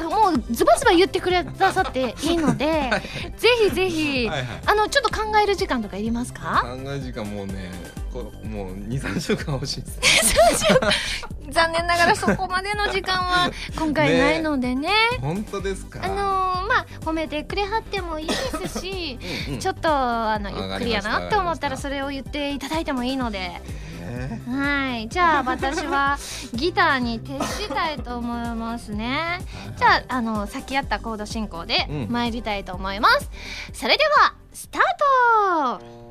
[0.00, 2.90] あのもうズバズバ言ってくださっていいので
[3.36, 4.46] ぜひぜひはいはい。
[4.66, 6.62] あのちょっと考える時間とかいりますか？
[6.64, 10.00] 考え時間もうねこもう23週間欲しいです。
[11.50, 14.88] 残念ながらそこまでの時間は 今回ないのでね。
[15.20, 16.00] 本当ですか？
[16.02, 18.34] あのーまあ褒めてくれはってもいいで
[18.68, 19.60] すしうんうん。
[19.60, 23.60] ちょっとあのゆっくりやなって思ったらそれを言っていただいてもいいので。
[24.04, 24.40] え。
[24.48, 25.08] はい。
[25.08, 26.18] じゃあ私は
[26.54, 29.40] ギターに徹したいと思いますね。
[29.74, 32.06] ーじゃああのさっきやったコード進行でうん。
[32.10, 33.30] 参りたいと思います、
[33.72, 36.01] それではスタート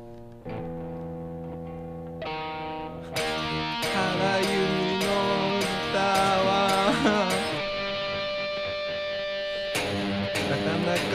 [2.24, 2.30] 原
[4.40, 4.46] 由
[4.78, 5.06] 美の
[5.58, 6.50] 歌は
[10.50, 11.14] なかなか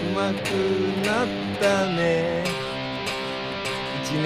[0.00, 0.46] うまく
[1.06, 1.26] なっ
[1.60, 1.98] たね。
[4.02, 4.24] 一年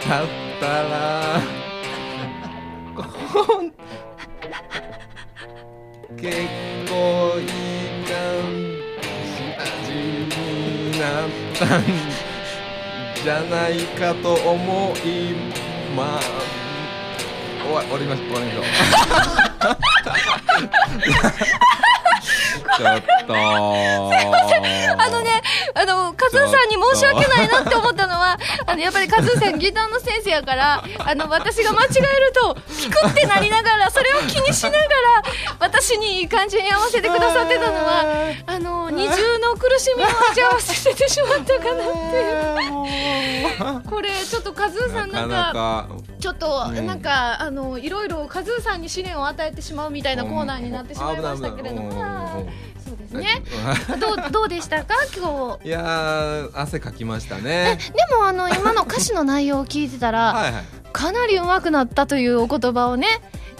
[0.00, 0.26] 経っ
[0.60, 0.94] たら。
[2.94, 3.02] こ
[3.62, 3.64] ん。
[6.16, 6.32] 結
[6.88, 6.92] 構
[7.38, 7.46] いい
[8.06, 8.12] 感
[9.84, 10.38] じに
[10.98, 11.80] なったん
[13.22, 15.34] じゃないかと思い
[15.96, 16.20] ま
[17.62, 18.64] 終わ終わりまし終わりましょう。
[22.76, 23.34] ちょっと
[25.02, 25.42] あのね、
[25.76, 34.82] あの、カズーさんに申し訳ないなって思ったのは、 あの、やっぱりカズーさんギターの先生やから、あの、私が間違えると、ピクってなりながら、それを気にしながら、
[35.60, 38.04] 私にいい感じに合わせてくださってたのは、
[38.46, 43.82] あの、二重の苦しみを味わわせてしまったかなっていう。
[43.90, 52.46] これ、ちょっとカズーさんななんかちょっと、うんなんか、あの、いろいろカズーさんに試練を与えてしまうみたいなコーナーになってしまいましたけれども。
[53.16, 53.42] ね。
[54.00, 54.94] どう、どうでしたか？
[55.16, 55.66] 今日。
[55.68, 63.06] いやー汗かきましたねでもあの今の歌詞の内容を聞いてたらはいはいかなり上手くなったというお言葉をね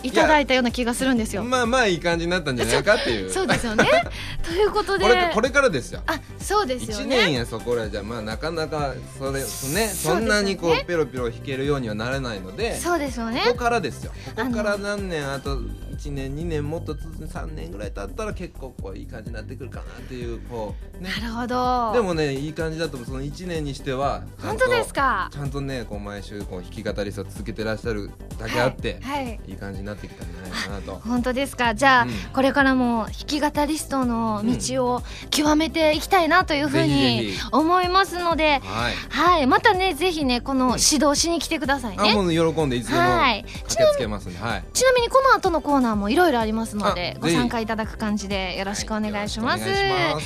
[0.03, 1.43] いただいたような気がするんですよ。
[1.45, 3.85] まあまあいい感じになったんじゃないかっていう そうですよね。
[4.45, 7.17] ということでこれこれからですよあそうですよ1ね。
[7.27, 9.47] 年やそこらじゃまあなかなかそれね
[9.89, 13.53] そんなにこそうペロペロ弾けるようにはならないのでそうですよねこ。
[13.53, 21.93] こからですよここから何年あと1年2年もっと続く3年ぐらい経ったら結構こういい感じになってくるかなっていうこうねなるほど。
[21.95, 25.31] でもねいい感じだとその1年にしては本当ですか？
[25.33, 29.25] ちゃんとねこう毎週こう弾き語りスト続けてらっしゃるだけあって、はい。
[29.25, 31.01] はいい、い感じになってきたんじゃないかなと。
[31.05, 31.75] 本当ですか。
[31.75, 42.11] じゃあ、うんこれからも弾き語りストの道を極めていきたいなというふうぜに思いますので、はいはい、またねぜひねこの指導しに来てくださいね。
[42.13, 44.65] あもう喜んでいつでもはい駆けつけますんで、はい。
[44.73, 49.65] ちなみにこの後のコーナーもいろいろありますのでご参加いただく感じでよろしくお願いします。
[49.65, 50.19] は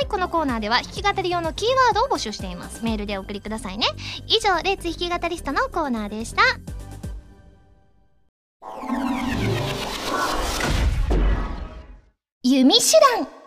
[0.00, 2.82] いこのコーナーでは弾き語り用のキーワードを募集しています。
[2.82, 3.86] メールでお送りくださいね。
[4.26, 6.42] 以上、レッツ弾き語りストのコーナーでした。
[12.58, 13.37] 弓手段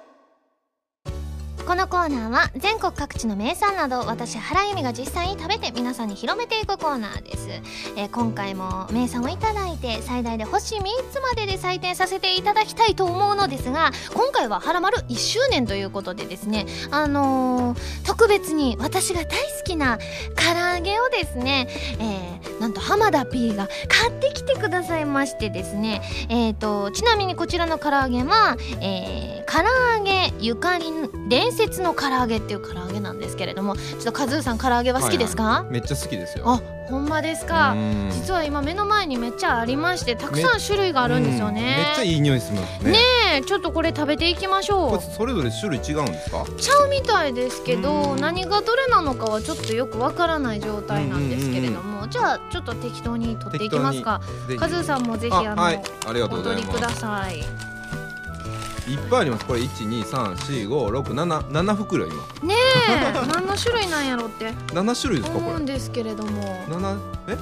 [1.67, 7.50] このコーナーは全国各地の名産など私原由美が実際に食べて皆さんに広めていくコーナーです、
[7.95, 19.97] えー今回も名産をいただいて最大で星3つまでで採点させていただきたいと思うのですが今回は「はらまる1周年」ということでですねあのー特別に私が大好きな
[20.36, 21.67] 唐揚げをですね、
[22.00, 29.60] えーなんと浜田 P が買ってきてくださいましてですねえー、とちなみにこちらの唐揚げは、えー、唐
[29.97, 30.86] 揚げゆかり
[31.30, 36.45] 伝説の唐揚げっていう唐揚げなんですけれどもちょっとカズーさん唐揚げは好きですか、めっちゃ好きですよ。
[36.47, 37.71] あほんまですか？
[37.71, 38.10] うん。
[38.12, 41.62] 実は今目の前にめっちゃありましてたくさん種類があるんですよね。
[41.62, 42.91] うんめっちゃいい匂いしますね。
[42.91, 42.99] ね
[43.38, 44.97] えちょっとこれ食べていきましょこう。
[44.97, 46.45] れそれぞれ種類違うんですか？
[46.58, 48.19] ちゃうみたいですけどうん。
[48.21, 54.19] 何がどれなのかはちょっとよくわからない状態なんですけれどもじゃあちょっと適当に取っていきますか。
[54.58, 56.12] カズーさんもぜひあの、はい、お。
[56.41, 57.70] 取りください
[58.91, 59.45] いっぱいあります。
[59.45, 62.15] これ一二三四五六七七袋今。
[62.43, 62.56] ね
[62.89, 65.47] え 何の種類なんやろって七種類ですかこれ？
[65.49, 66.97] 思うんですけれども七
[67.30, 67.38] え？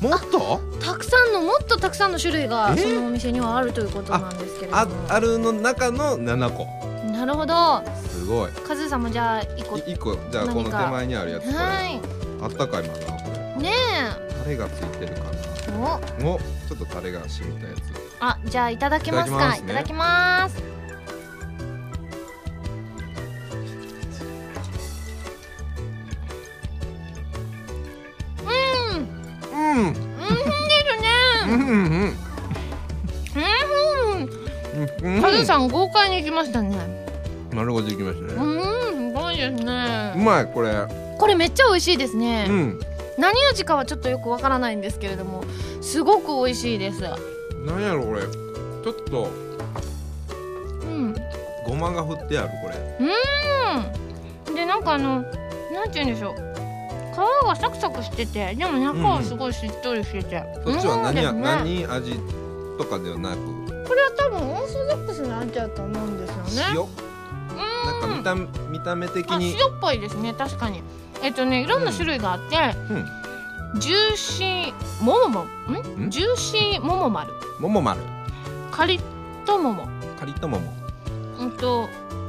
[0.00, 0.60] もっと？
[0.84, 2.80] たくさんのもっとたくさんの種類がえ？
[2.80, 6.66] そのお店にはあるということなんですけれどあもあるの中の七個。
[7.12, 8.50] なるほどすごい。
[8.66, 11.56] カズーさんもじゃあ一個い一個じゃあこの手前にあるやつこれ。
[11.56, 12.00] はい
[12.42, 13.62] あったかいまだなこれ。
[13.62, 13.72] ね
[14.44, 15.22] タレがついてるか
[15.68, 16.30] えおな。
[16.34, 17.78] お、ちょっとタレが染みたやつ。
[18.20, 20.56] あじゃあいただきますかいいただただきます
[35.56, 36.76] さん豪快にいきましたね。
[37.52, 39.08] 丸ごといきましたうね。
[39.08, 40.86] んすごいですうねまいこれ。
[41.18, 42.80] これめっちゃ美味しいですね、うん。
[43.16, 45.42] 何味かはちょっとよくわからないんですけれども
[45.80, 47.00] すごく美味しいです。
[47.00, 47.08] な
[47.78, 48.20] んやろこれ。
[48.22, 49.30] ちょっと。
[50.82, 51.16] うん。
[51.66, 52.76] ごまが振ってあるこれ。
[54.50, 54.54] うん。
[54.54, 55.22] でなんかあの
[55.72, 56.34] なんて言うんでしょう。
[57.14, 61.32] 皮がサクサクしててでも中はすごいしっとりしてて、こっちは何ね。
[61.32, 62.20] 何味
[62.76, 66.62] とかではなくこれは多分オーソドックスな味だと思うんですよね。
[66.74, 66.80] 塩？
[66.80, 68.24] うん。
[68.24, 69.54] なんか見た見た目的あに。
[69.58, 70.34] 塩っぽいですね。
[70.34, 70.82] 確かに。
[71.22, 72.56] えっとねいろんな種類があって、
[72.90, 73.80] うん。
[73.80, 75.44] ジューシーももも。
[76.02, 76.06] ん？
[76.06, 76.10] ん？
[76.10, 78.00] ジューシーもも丸桃丸。
[78.70, 79.02] カリッ
[79.44, 79.88] ともも。
[80.18, 80.72] カリッと桃。
[81.40, 81.88] うんと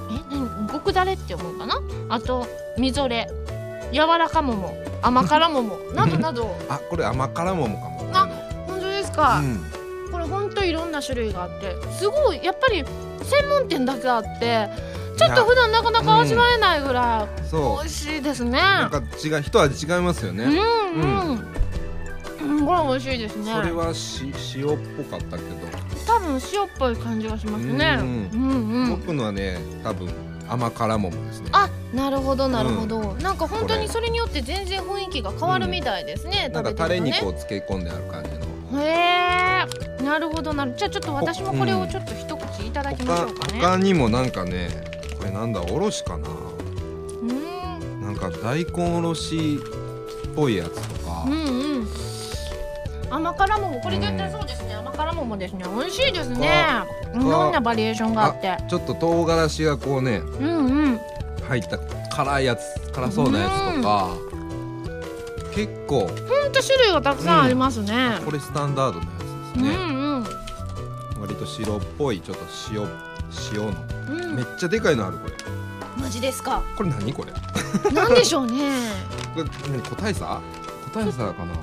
[0.10, 0.68] え何？
[0.68, 1.82] 極だれって思うかな？
[2.10, 2.46] あと
[2.78, 3.28] みぞれ。
[3.94, 6.54] 柔らか桃甘辛桃などなど。
[6.68, 8.12] あ、これ甘辛桃かも。
[8.14, 8.28] あ
[8.68, 9.64] 本当ですか、うん。
[10.30, 12.84] これ本当いろんな種類があってすごいやっぱり
[13.24, 14.70] 専門店だけあって
[15.18, 18.52] ちょっと普段なかなか味わえないぐらいそ美味しいですね。
[18.52, 18.62] う。
[18.62, 20.44] なんか違う一味違いますよね。
[20.44, 21.06] うんう
[22.56, 23.52] ん、うん、これ美味しいですね。
[23.54, 25.50] それはし塩っぽかったけど、
[26.06, 27.98] 多分塩っぽい感じがしますね。
[28.00, 28.90] ううんんうん。
[28.92, 30.08] 僕のはね多分
[30.48, 31.50] 甘辛桃ですね。
[31.52, 36.64] あなるほどなるほど、なんか本当にそれによって全然雰囲気が変わるみたいですね、なん。
[36.64, 36.88] か食べてるとね。
[36.88, 38.30] タレにこう漬け込んである感じ
[38.72, 38.82] の。
[38.84, 39.07] へえ
[40.08, 43.60] なるほどなるじゃあちょっと私もこれをちょっと一口いただきましょ他うかね。
[43.60, 44.70] 他にもなんかね
[45.18, 46.30] これなんだおろしかな。
[47.22, 48.02] うん。
[48.02, 49.60] なんか大根おろし
[50.30, 51.26] っぽいやつとか。
[51.28, 51.36] うんう
[51.84, 51.88] ん。
[53.10, 55.66] 甘辛桃これ絶対そうですね、甘辛桃ですね。
[55.76, 56.50] 美味しいですね。
[57.14, 58.58] いろんなバリエーションがあって。
[58.70, 61.00] ちょっと唐辛子がこうねうんうん。
[61.50, 61.78] 入った
[62.16, 64.16] 辛いやつ辛そうなやつとか。
[65.54, 66.00] 結構。
[66.00, 66.10] ほん
[66.54, 69.87] と種類がたくさんありますね、これスタンダードのやつですうん、ね、うん
[71.58, 72.88] 白っぽいちょっと塩
[73.54, 73.74] 塩の。
[74.10, 74.36] うん。
[74.36, 75.34] めっちゃでかいのあるこれ。
[76.02, 76.62] マジですか？
[76.76, 77.92] これ何これ？
[77.92, 78.54] なんでしょうね。
[79.36, 80.40] これ何個体差？
[80.94, 81.54] 個体差かな？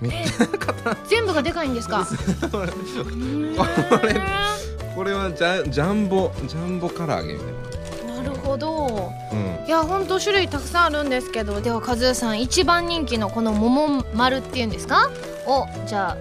[0.00, 2.06] めっちゃ全部がでかいんですか？
[2.50, 2.72] これ
[3.02, 3.56] うん
[4.94, 8.22] これはジャジャンボジャンボ唐揚げみたいな。
[8.22, 8.86] るほど。
[9.32, 9.66] なうん。
[9.66, 15.08] いや本当種類たくさんあるんですけどでは和江さん一番人気のこの桃丸っていうんですか？
[15.46, 16.16] をじゃ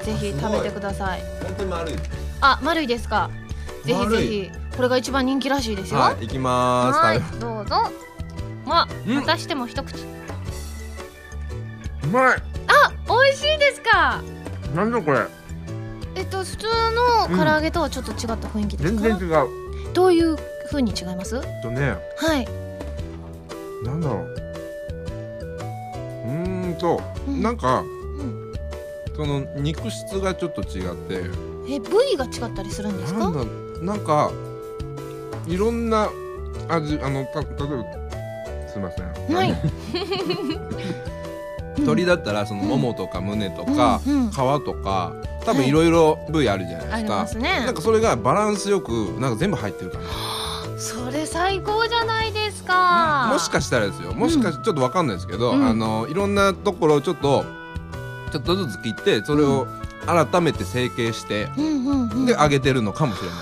[0.00, 1.22] あぜひ食べてください。
[1.42, 1.94] 本当に丸い
[2.52, 3.30] あ丸いですか。
[3.84, 4.26] ぜひぜ丸い。
[4.28, 6.00] ひこれが一番人気らしいですよ。
[6.00, 7.90] はい行きまーすどうぞ。
[8.64, 9.14] まあうん。
[9.16, 9.96] またしても一口。
[12.04, 12.36] うまい。
[12.68, 14.22] あ美味しいですか。
[14.74, 15.20] なんだこれ。
[16.14, 16.66] えっと普通
[17.28, 19.48] の唐揚げとはちょっと違った雰囲気ですか、全然違う。
[19.92, 20.36] どういう
[20.70, 21.36] 風に違います？
[21.36, 21.96] えっとね。
[22.16, 22.46] はい、
[23.84, 24.20] なんだろう。
[26.26, 27.42] うーんとうん。
[27.42, 28.52] なんかうん。
[29.16, 31.24] その肉質がちょっと違って
[31.68, 33.20] え部位が違ったりするんですか？
[33.20, 33.44] なんだ
[33.82, 34.30] なんか
[35.46, 36.08] いろんな
[36.68, 39.34] 味あのた例えばすいません。
[39.34, 39.54] はい。
[41.78, 44.30] 鶏だったらそのももとか胸とかうんうん。
[44.30, 45.12] 皮とか
[45.44, 45.70] 多分い。
[45.70, 47.60] ろいろ部位あるじゃないありですか、ますね。
[47.66, 48.90] なんかそれがバランスよく
[49.20, 50.04] なんか全部入ってるかな。
[50.78, 53.28] それ最高じゃないですか。
[53.32, 54.12] もしかしたらですよ。
[54.14, 55.66] もしかしちょっとわかんないですけど、うん。
[55.66, 57.44] あのいろんなところをちょっと
[58.32, 59.66] ちょっとずつ切ってそれを
[60.06, 62.26] 改めて成形して、うんうんうん。
[62.26, 63.36] で揚げてるのかもしれない。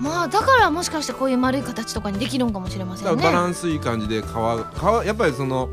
[0.00, 3.10] まあだからもしかしてこういう丸い形とかにできるんかもしれませんね。
[3.14, 4.26] だからバランスいい感じで皮皮
[5.06, 5.68] やっぱりその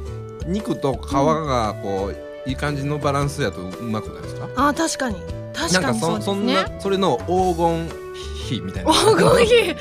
[0.46, 2.12] 肉と皮がこ
[2.46, 4.48] う、いい感じのバランスやとうまくないですか？
[4.56, 5.16] あ確かに。
[5.54, 7.90] 確かかにそうですそそんねなそれの黄金
[8.48, 8.92] 比みたいな。
[8.94, 9.76] 黄金比。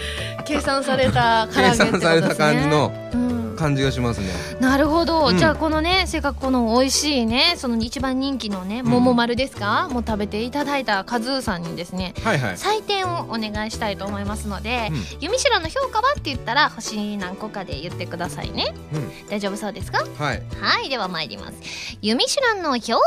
[0.47, 2.01] 計算された唐揚げ計ってことですね。
[2.01, 4.29] 算された感じのうん感じがしますね。
[4.61, 5.39] なるほど、うん。
[5.39, 12.57] じゃあこのねせっかくこの美味しいねその一番人気のね桃丸ですか、もう食べていただいたカズーさんにですねはいはい。
[12.57, 14.97] 採点をお願いしたいと思いますので、うん。
[15.21, 18.75] ユミシュランの評価はって言ったら星何個かで言ってくださいね。
[18.95, 19.29] うん。
[19.29, 20.05] 大丈夫そうですか？
[20.19, 20.43] はい。
[20.61, 21.99] はいでは参ります。
[22.01, 23.01] ユミシュランの評価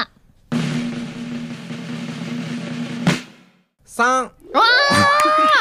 [0.00, 0.08] は？
[3.84, 4.24] 三。
[4.24, 5.51] わあ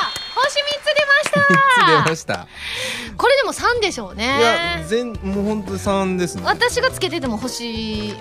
[0.43, 2.47] 星3つ出ました出ました。
[3.17, 6.43] これでも3でしょういやね全もう本当に三ですね。
[6.45, 7.65] 私がつけてても星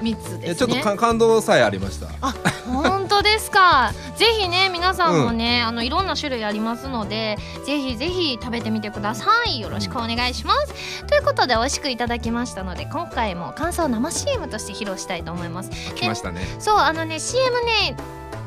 [0.01, 0.55] 3つですね。
[0.57, 2.09] ちょっとか感動さえありました。
[2.21, 2.35] あ
[2.67, 3.93] 本当ですか。
[4.17, 9.61] ぜひね皆さんもね、あのいろんな種類ありますのでぜひぜひ食べてみてください。
[9.61, 15.71] よろしくお願いします、ということで美味しくいただきましたので今回も感想を生 CM として披露したいと思います。
[15.95, 16.47] 来ましたね。
[16.59, 17.97] そうあのね CM ね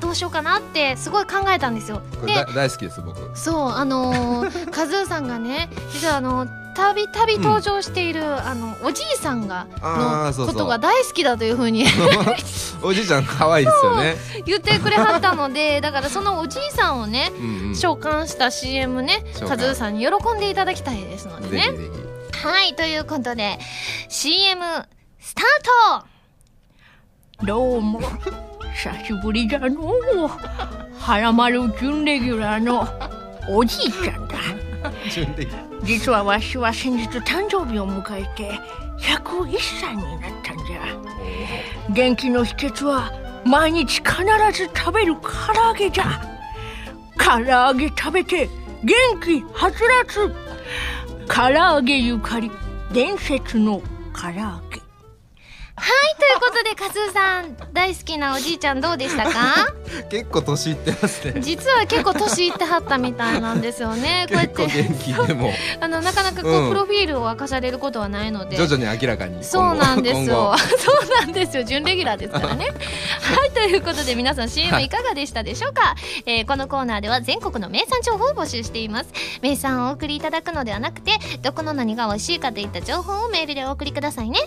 [0.03, 2.01] どうしようかなってすごい考えたんですよ。
[2.11, 3.37] でこれだ大好きです僕。
[3.37, 6.45] そうあのー、 カズーさんがね実はあの
[6.75, 11.85] たびたび登場している、あのおじいさんがのことが大好きだというふうに。
[12.81, 14.17] おじいちゃん可愛いですよね。
[14.45, 17.75] 言ってくれはったので だからそのおじいさんをねうんうん。
[17.75, 21.63] 召喚した CM ねカズーさんに喜んでいただきたいですのでね。
[21.63, 21.89] ぜひぜ
[22.41, 22.47] ひ。
[22.47, 23.57] はいということで
[24.09, 24.65] CM
[25.19, 25.45] スター
[26.01, 27.45] ト。
[27.45, 28.01] どうも
[28.75, 30.27] 久しぶりじゃのう。
[30.99, 32.87] はらまる準レギュラーの
[33.49, 34.37] おじいちゃんだ。
[35.83, 38.59] 実はわしは先日誕生日を迎えて
[38.99, 40.81] 101歳になったんじゃ。
[41.93, 43.11] 元気の秘訣は
[43.45, 45.29] 毎日必ず食べる唐
[45.67, 46.21] 揚げじゃ。
[47.17, 48.49] 唐揚げ食べて
[48.83, 50.33] 元気はつらつ。
[51.27, 52.51] 唐揚げゆかり
[52.93, 53.81] 伝説の
[54.13, 54.82] 唐揚げ
[55.75, 59.73] はいということでカズーさん大好きなおじいちゃんどうでしたか？
[60.09, 61.41] 結構年いってますね。
[61.41, 64.27] 実は結構年いってはったみたいなんですよね。
[64.31, 64.65] こうやって。
[64.67, 65.51] 結構元気でも。
[65.81, 66.69] あのなかなかこう、うん。
[66.69, 68.55] プロフィールを明かされることはないので。
[68.57, 69.43] 徐々に明らかに。
[69.43, 70.57] そうなんです今よ後。
[70.59, 71.63] そうなんですよ。
[71.63, 72.65] 準レギュラーですからね。
[72.67, 75.95] はい、ということで皆さん CM いかがでしたでしょうか、
[76.27, 79.09] えーこのコーナーでは全国の名産情報を募集しています。
[79.41, 84.39] 名産をお送りいただくのではなくて、どこの何が美味しいかといった情報をメールでお送りくださいね。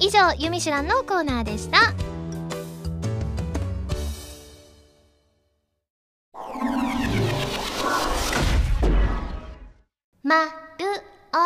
[0.00, 1.92] 以上、ゆみしゅらのコーナーでした。
[10.22, 10.86] まる
[11.28, 11.36] お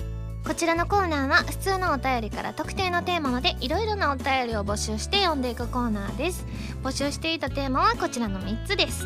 [0.00, 0.48] た。
[0.48, 6.46] こちらのコーナーは普通のお便りから特定のテーマまでいろいろなお便りを募集して読んでいくコーナーです。
[6.82, 9.04] 募集していたテーマはこちらの3つです。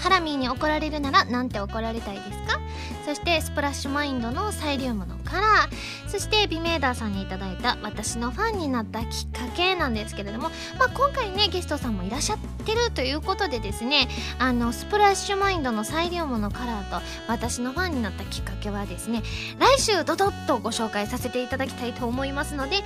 [0.00, 2.60] ハラミーに怒られるならなんて怒られたいですか？
[3.04, 6.08] そしてスプラッシュマインドのサイリウムのカラー。
[6.08, 14.08] そしてビメーダーさんに頂いた私のファンになったきっかけなんですけれども、まあ、今回ねゲストさんもいらっしゃってるということでですね
[14.38, 19.22] あのスプラッシュマインドのサイリウムのカラーと私のファンになったきっかけはですね
[19.58, 22.76] 来週ドドッとご紹介させていただきたいと思いますので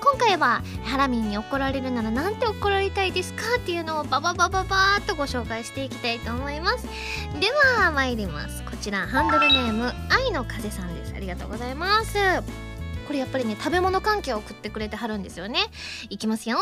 [0.00, 6.86] 今回はハラミンに怒られるならなんて怒られたいですかっていうのをバババババーっとご紹介していきたいと思います。
[7.40, 8.62] では参ります。
[8.64, 11.14] こちらハンドルネーム愛の風さんです。
[11.14, 12.16] ありがとうございます。
[13.06, 15.60] これやっぱりね食べ物関係を送ってくれてはるんですよね。
[16.08, 16.58] いきますよ。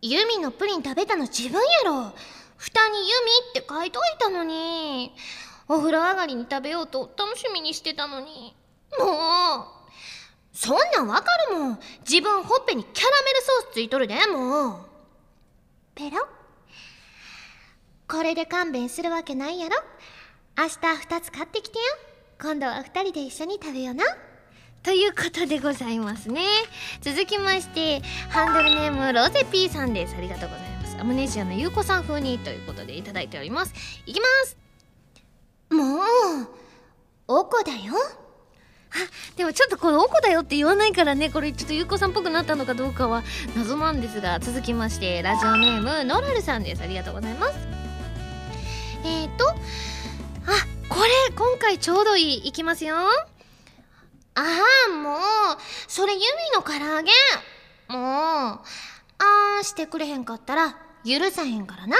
[0.00, 2.12] ユミのプリン食べたの自分やろ。
[2.56, 3.10] 蓋にユミ
[3.50, 5.12] って書いといたのに。
[5.68, 8.56] お風呂上がりに食べようと楽しみにしてたのに。
[8.98, 9.66] もう。
[10.52, 11.80] そんなんわかるもん。
[12.08, 14.76] 自分ほっぺにキャラメルソースついとるでもう。
[15.94, 16.26] ペロ？
[18.08, 19.76] これで勘弁するわけないやろ。
[20.56, 20.70] 明日
[21.06, 21.84] 2つ買ってきてよ。
[22.40, 24.04] 今度は2人で一緒に食べような。
[24.88, 26.40] ということでございますね。
[27.02, 30.16] 続きましてハンドルネームロゼピーさんです。
[30.16, 30.96] ありがとうございます。
[30.98, 33.74] アムネジアのゆうこさん風にということでいただいております。
[34.06, 34.56] いきます。
[35.68, 36.48] もう
[37.28, 37.92] おこだよ。
[38.90, 41.28] あでもちょっとこの「おこだよ」って言わないからね。
[41.28, 43.24] これちょっとゆうこさんっぽくなったのかどうかは
[43.54, 46.82] 謎なんですが続きましてラジオネームノラルさんです。
[46.82, 47.58] ありがとうございます。
[49.04, 49.54] えっ、ー、とあ
[50.88, 52.48] これ今回ちょうどいい。
[52.48, 52.96] いきますよ
[54.38, 54.42] あ
[54.88, 55.18] あもう
[55.88, 56.24] それユミ
[56.54, 57.10] の唐揚げ？
[57.88, 58.60] もうあ
[59.60, 61.96] あしてくれへんかったら許さへんからな。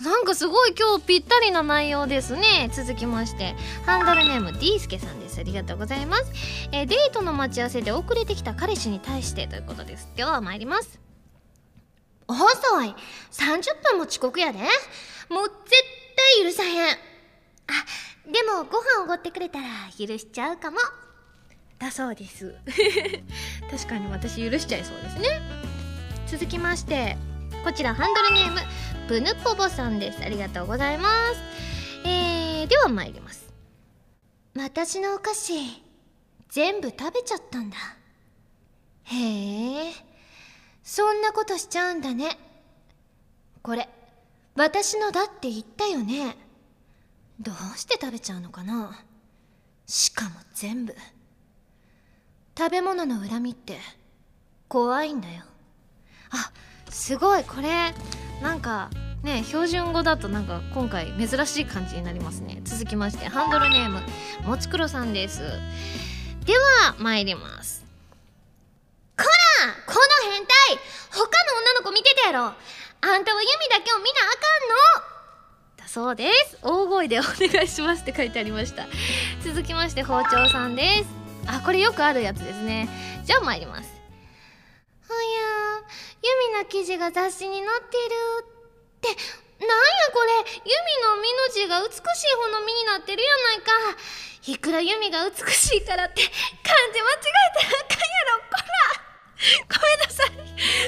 [0.00, 2.68] なんかすごい今日ぴったりな内容ですね。
[2.74, 3.54] 続きまして
[3.86, 5.38] ハンドルネーム D スケさんです。
[5.38, 6.24] ありがとうございます、
[6.72, 10.08] えー、デートの待ち合わせで遅れてきた彼氏に対してということです。
[10.16, 10.98] では参ります。
[12.26, 12.40] 遅
[12.82, 12.96] い。
[13.30, 14.58] 30分も遅刻やで。
[14.58, 14.68] もう
[15.44, 15.54] 絶
[16.40, 16.94] 対許さへん。
[16.94, 16.96] あ
[18.26, 20.78] でもご飯おごってくれたら許しちゃうかも
[21.78, 22.54] だそうです。
[23.70, 25.40] 確かに私許しちゃいそうですね。
[26.26, 27.16] 続きまして
[27.64, 28.60] こちらハンドルネーム
[29.08, 30.22] プヌポボさんです。
[30.22, 31.40] ありがとうございます。
[32.06, 33.52] えー、では参ります。
[34.56, 35.52] 私のお菓子
[36.48, 37.76] 全部食べちゃったんだ。
[39.04, 39.92] へえ
[40.82, 42.38] そんなことしちゃうんだね。
[43.62, 43.88] これ
[44.54, 46.36] 私のだって言ったよね。
[47.40, 49.04] どうして食べちゃうのかな。
[49.86, 50.94] しかも全部。
[52.56, 53.78] 食べ物の恨みって
[54.68, 55.42] 怖いんだよ。
[56.30, 56.50] あ
[56.90, 57.44] すごい。
[57.44, 57.92] これ
[58.42, 58.90] なんか
[59.22, 62.60] ね標準語だとなんか今回珍しい感じになりますね。
[62.64, 64.00] 続きましてハンドルネーム
[64.46, 65.40] もちくろさんです。
[66.44, 66.52] で
[66.84, 67.84] は参ります。
[69.16, 69.28] こら
[69.86, 70.54] この変態
[71.10, 71.28] 他の
[71.60, 72.44] 女の子見てたやろ。
[72.46, 75.84] あんたは弓だけを見なあかんの？
[75.84, 76.58] だそうです。
[76.62, 78.86] 大声でお願いしますって書いてありました。
[79.44, 81.23] 続きまして包丁さんです。
[81.46, 82.88] あこれよくあるやつですね。
[83.24, 83.88] じゃあ参ります。
[85.08, 85.18] おや
[86.22, 88.46] ユミの記事が雑誌に載ってるっ
[89.00, 89.08] て。
[89.60, 89.74] なんや
[90.12, 90.32] これ
[90.64, 93.72] ユミの実の字が美しい方の実になってるやないか。
[94.46, 99.04] いくらユミが美しいからって漢字間違えたらあかんやろこら。
[99.68, 100.32] ごめんなさい。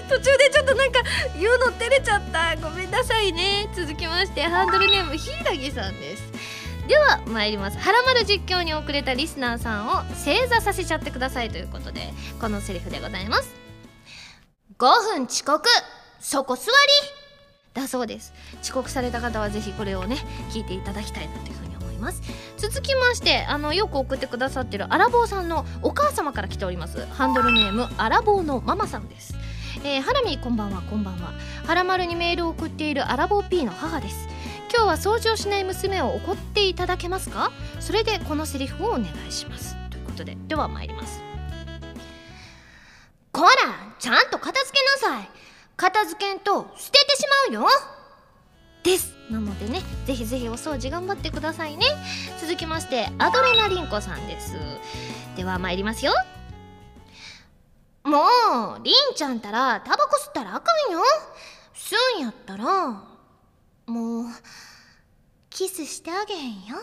[0.08, 1.00] 途中でちょっとなんか
[1.38, 2.56] 言うの照れちゃった。
[2.56, 3.68] ごめんなさいね。
[3.74, 6.35] 続きましてハンドルネームひいらぎさんです。
[6.86, 13.54] では参ります「はらまる実況」に遅れたリスナーさんを正座させちゃってくださいということでこのセリフでございます。
[14.78, 15.68] 5分遅刻。
[16.20, 16.70] そこ座り。
[17.74, 18.32] だそうです。
[18.62, 20.16] 遅刻された方はぜひこれをね
[20.50, 22.22] 聞いていただきたいなというふうに思います。
[22.56, 27.04] 続きましてあのよく送ってくださってるアラボーさんのお母様から来ております。
[27.06, 29.34] ハンドルネームアラボーのママさんです。
[29.84, 31.32] えー、ハラミこんばんはこんばんは。
[31.66, 34.35] はらまるにメールを送っているアラボー P の母です。
[34.68, 37.50] 今日は掃除をしない娘を怒っていただけますか？
[37.80, 39.76] それでこのセリフをお願いします。
[39.90, 41.20] ということででは参ります。
[43.32, 43.48] こら
[43.98, 45.30] ちゃんと片付けなさい。
[45.76, 47.68] 片付けんと捨ててしまうよ。
[48.82, 49.14] です。
[49.30, 51.86] なのでねぜひぜひお掃除頑張ってくださいね。
[52.40, 54.54] 続きましてアドレナリンコさんです。
[55.36, 56.12] では参りますよ。
[58.04, 58.20] も
[58.80, 61.00] うりんちゃんたらタバコ吸ったらあかんよ。
[61.74, 63.15] 吸うんやったら
[63.86, 64.24] もう
[65.50, 66.76] キスしてあげへんよ。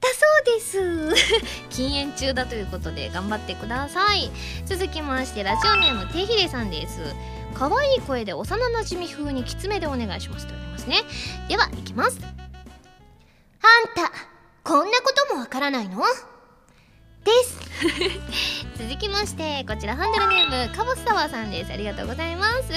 [0.00, 1.14] だそうです。
[1.70, 4.30] 禁煙中だということで頑張ってください。
[4.66, 7.00] 続きましてラジオネームてひれさんです。
[7.54, 11.02] 可愛い声で幼なじみ風にきつめでお願いしますと言いますね。
[11.48, 12.18] ではいきます。
[12.20, 14.12] あんた
[14.64, 16.02] こんなこともわからないの？
[17.24, 17.58] です。
[18.76, 21.72] 続きましてこちらハンドルネームカボスタワーさんです。
[21.72, 22.68] ありがとうございます。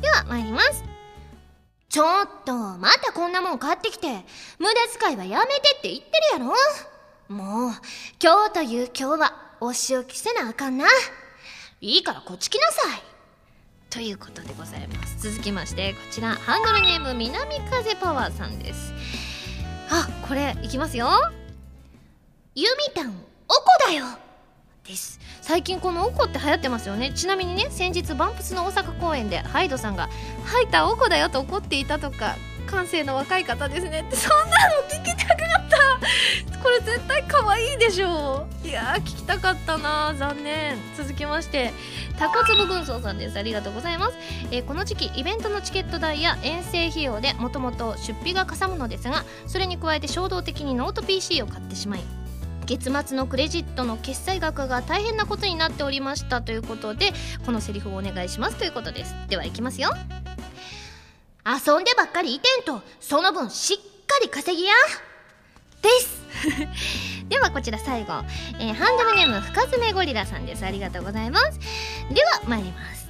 [0.00, 0.97] では参ります
[1.88, 4.08] ちょっとまたこんなもん買ってきて。
[4.58, 6.04] 無駄遣いはやめてって言って
[6.36, 6.46] るや
[7.28, 7.34] ろ。
[7.34, 7.72] もう
[8.22, 10.86] 今日という今日はお仕置きせなあかんな。
[11.80, 13.02] いいからこっち来なさい。
[13.90, 15.30] ということでございます。
[15.30, 16.34] 続きましてこちら。
[16.34, 18.92] ハンドルネーム南風パワーさんです。
[19.90, 21.08] あこれいきますよ。
[22.54, 23.08] ユミタン
[23.48, 24.04] おこだよ
[24.88, 25.20] です。
[25.42, 27.12] 最近このおこって流行ってますよね。
[27.14, 30.08] ちなみにね先日バンプスの大阪公演でハイドさんが
[30.44, 32.36] 「ハイターおこだよ」と怒っていたとか
[32.66, 34.00] 感性の若い方ですね。
[34.00, 35.78] ってそんなの聞きたかった。
[36.62, 40.76] これ絶対可愛いでしょいや聞きたかったな残念。
[40.96, 41.72] 続きまして
[42.18, 43.38] タコツブ軍曹さんです。
[43.38, 44.16] ありがとうございます、
[44.50, 52.00] えーこの時期イベントのチケット代や遠征費用でもともと出費がかさむのですがそれに加えて衝動的にノート PC を買ってしまい
[52.68, 57.12] 月末のクレジットの決済額が大変なことになっておりましたということで
[57.46, 59.14] このセリフをお願いしますということです。
[59.28, 59.90] ではいきますよ。
[61.46, 64.74] 遊んでばっかりいてんとその分しっかり稼ぎや。
[65.80, 66.18] です。
[67.30, 68.22] ではこちら最後、
[68.60, 70.66] えーハンドルネーム深爪ゴリラさんです。
[70.66, 71.58] ありがとうございます。
[72.10, 73.08] では参ります。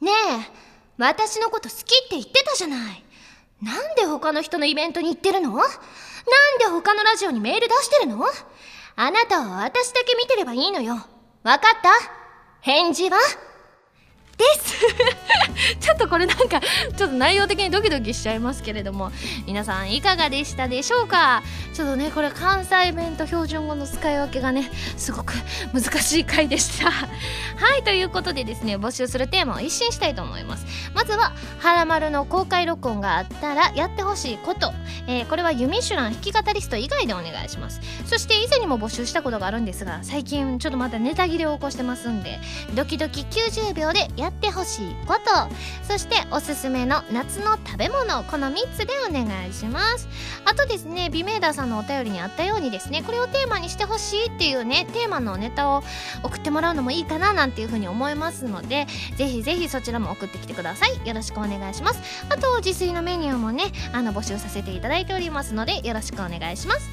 [0.00, 0.62] ねえ
[0.96, 3.04] 私のこと好きって言ってたじゃない。
[3.60, 5.54] なんで他の人のイベントに行ってるの？
[5.56, 5.66] なん
[6.58, 8.24] で他のラジオにメール出してるの？
[8.96, 10.94] あなたは私だけ見てればいいのよ。
[11.42, 11.90] わかった？
[12.60, 13.18] 返事は？
[14.42, 14.72] です。
[15.80, 19.12] ちょっとこれなんかちょっと内容的にドキドキしちゃいますけれども
[19.46, 21.42] 皆さんいかがでしたでしょうか？
[21.74, 25.34] ちょっとねこれ関西弁と標準語の使い分けがねすごく
[25.72, 26.90] 難しい回でした。
[26.90, 27.06] は
[27.76, 30.66] いということでですね募集するテーマを一新したいと思います。
[30.94, 34.72] まずは「はらまる」の公開録音があったらやってほしいこと、
[35.06, 37.80] えーこれは「ユミシュラン弾き語りスト」以外でお願いします。
[38.06, 42.38] そして以前にも募集したことがあるんですが最近ちょっとまたネタ切れを起こしてますんで
[42.74, 45.20] ドキドキ90秒でやってほしいこと。
[45.86, 50.08] そしておすすめの夏の食べ物この3つでお願いします。
[50.44, 55.82] あとですねビメーダーさんのお便りにあったようにですねこれをテーマにしてほしいっていうねテーマのネタを
[56.24, 61.06] 送ってもらうのもいいかななんていうふうに思いますのでぜひぜひそちらも送ってきてください。
[61.06, 62.00] よろしくお願いします。
[62.28, 66.90] あと自炊のメニューもねあの募集させていただいておりますのでよろしくお願いします。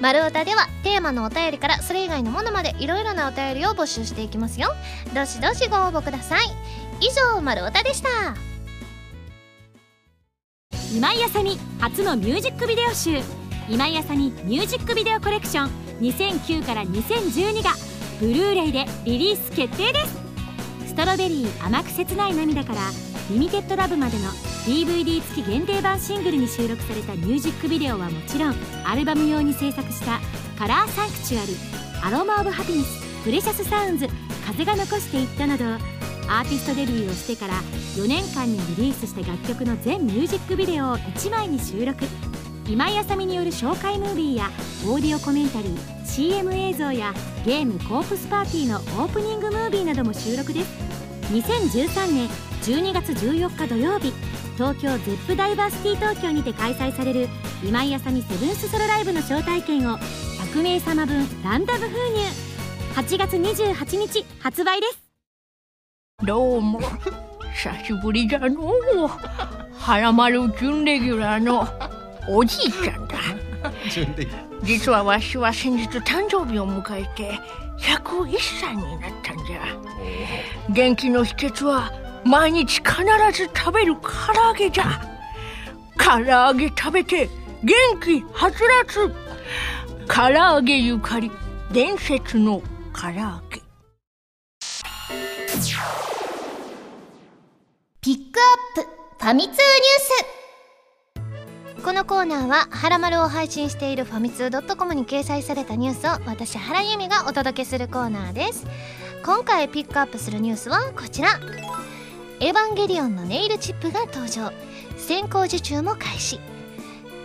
[0.00, 4.68] 丸太ではテーマのお便りからそれ以外のものまでいろいろなお便りを募集していきますよ。
[5.12, 6.46] どしどしご応募ください。
[7.00, 8.08] 以上丸太でした。
[10.94, 13.20] 今井あさみ初のミュージックビデオ集。
[13.68, 15.70] 今井あさみミュージックビデオコレクション。
[16.00, 17.70] 2009から2012が
[18.20, 20.16] ブルーレイでリリース決定です。
[20.86, 22.80] ストロベリー甘く切ない涙から
[23.30, 24.30] Limited Love までの
[24.64, 28.54] DVD 付き限定版シングルに収録されたミュージックビデオはもちろん
[28.84, 30.18] アルバム用に制作した
[30.58, 31.54] Color Sanctuary
[32.02, 34.08] Aroma of Happiness Precious Sounds
[34.46, 37.54] 風が残していったなどアーティストデビューをしてから
[37.96, 42.04] 4年間にリリースした楽曲の全ミュージックビデオを1枚に収録。
[42.66, 44.50] 今井あさみによる紹介ムービーや
[44.86, 47.14] オーディオコメンタリー CM 映像や
[47.46, 50.68] ゲームコープスパーティーのオープニングムービーなども収録です。
[51.32, 54.12] 2013年12月14日土曜日
[54.54, 57.28] 東京ゼップダイバーシティ東京にて開催される
[57.62, 62.48] 今井あさみセブンスソロライブの招待券を100名様分ランダム封入。
[62.96, 64.98] 8月28日発売です。
[66.26, 66.80] どうも
[67.54, 69.08] 久しぶりじゃのう。
[69.72, 71.64] はらまる準レギュラーの
[72.28, 73.18] おじいちゃんだ。
[74.64, 77.38] 実はわしは先日誕生日を迎えて
[77.78, 79.60] 101歳になったんじゃ。
[80.68, 81.92] 元気の秘訣は
[82.28, 85.00] 毎日必ず食べる唐揚げじゃ。
[85.96, 87.30] 唐揚げ食べて
[87.64, 87.74] 元
[88.04, 89.10] 気はつらつ。
[90.06, 91.30] 唐揚げゆかり
[91.72, 92.60] 伝説の
[92.92, 93.62] 唐揚げ。
[98.02, 98.40] ピック
[98.76, 98.90] アップ
[99.24, 99.62] ファミ通ニュー
[101.78, 101.82] ス。
[101.82, 108.66] このコーナーは「はらまる」を配信しているファミツー .com に掲載されたニュースを私原由美がお届けするコーナーです。
[109.24, 111.30] 今回ピックアップするニュースはこちら
[112.40, 114.52] 「エヴァンゲリオン」のネイルチップが登場。
[114.96, 116.38] 先行受注も開始。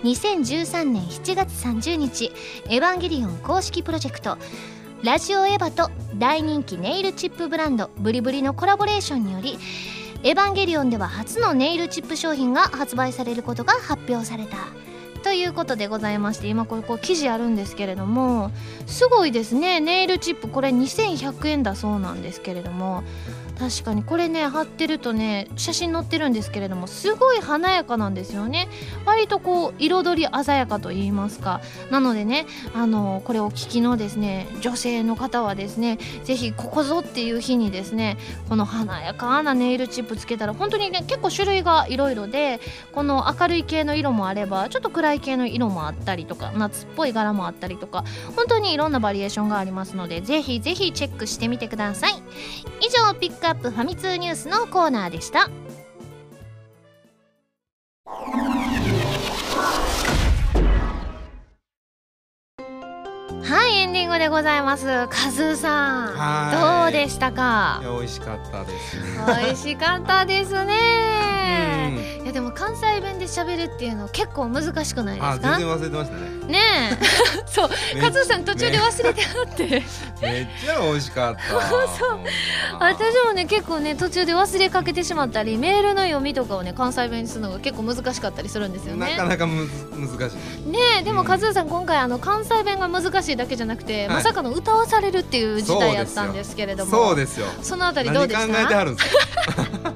[0.03, 2.31] 2013年7月30日
[2.67, 4.37] 「エヴァンゲリオン」公式プロジェクト
[5.01, 9.57] ラジオエヴァと大人気ネイルチップブランドブリブリのコラボレーションにより
[10.23, 14.57] エヴァンゲリオンでは初のネイルチップ商品が発売されることが発表された。
[15.23, 18.51] ということでございまして今これこう記事あるんですけれども
[18.87, 19.79] すごいですね。
[19.79, 23.03] ネイルチップこれ2100円だそうなんですけれども
[23.57, 24.03] 確かに。
[24.03, 28.67] これね貼ってるとね写真載ってるんですけれどもすごい華やかなんですよね。
[29.05, 31.61] 割とこう彩り鮮やかと言いますか。
[31.91, 38.17] なのでねあのこれお聞きのですね女性の方はですねぜひここぞっていう日にですね
[38.49, 42.59] この華やかなネイルチップつけたら本当にね結構種類がいろいろで
[42.91, 48.03] この明るい系の色もあればちょっと暗い系の色もあったりとか夏っぽい柄もあったりとか
[48.35, 52.13] 本当にいろんなバリエーションがありますのでぜひぜひチェックしてみてください。
[52.81, 55.49] 以上ピックックアップファミ通ニュースのコーナーでした。
[64.23, 64.85] でございます。
[65.09, 66.91] カズーさんはい。
[66.93, 67.81] どうでしたか？
[67.83, 68.97] 美味しかったです。
[69.27, 72.21] 美味しかったですね。
[72.23, 75.55] いやでも関西弁で喋るっていうの結構難しくないですか？
[75.55, 76.21] あ全然忘れてましたね。
[76.53, 76.59] ね
[76.93, 76.97] え。
[77.45, 77.69] そう。
[77.95, 79.65] めカズーさん途中で忘れてあって、
[80.21, 81.41] めっちゃ美味しかった。
[81.99, 82.19] そう。
[82.79, 89.11] 私もね結構ね途中で忘れかけてしまったりメールの読みとかをね関西弁にするのが結構難しかったりするんですよね。
[89.17, 90.33] なかなかむず難し
[90.65, 90.69] い。
[90.69, 96.91] ねえでもカズーさん今回あの関西弁が難しいだけじゃなくて、はいまさかの歌わされるっていう事態やったんですけれども。
[96.91, 97.47] そうですよ。
[97.61, 99.93] そのあたりど何うでし考えてたはるんですか？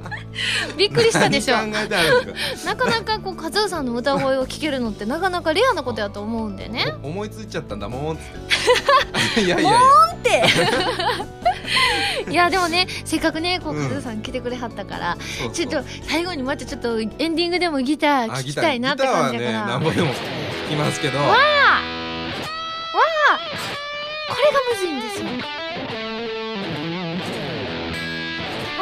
[0.77, 1.55] びっくりしたでしょ。
[1.55, 6.93] 何考えてはるんですか なかなかこうカズーさんの歌声を聞けるのってなかなかレアなことやと思うんでね。
[7.03, 8.19] お 思いついちゃったんだもんっ
[9.35, 9.41] て。
[9.41, 9.79] いやいやいや。
[10.13, 10.43] って。
[12.29, 13.87] いやでもねせっかくねこううん。
[13.87, 15.67] カズーさん来てくれはったから、そうそう。
[15.67, 20.15] ちょっと最後にまたちょっとエンディングでもギター聞きたいなって感じやから、ギターはねなんぼでも弾
[20.69, 21.19] きますけど。
[21.19, 21.37] これが
[24.27, 25.25] むずいんですよ。
[25.27, 25.31] わ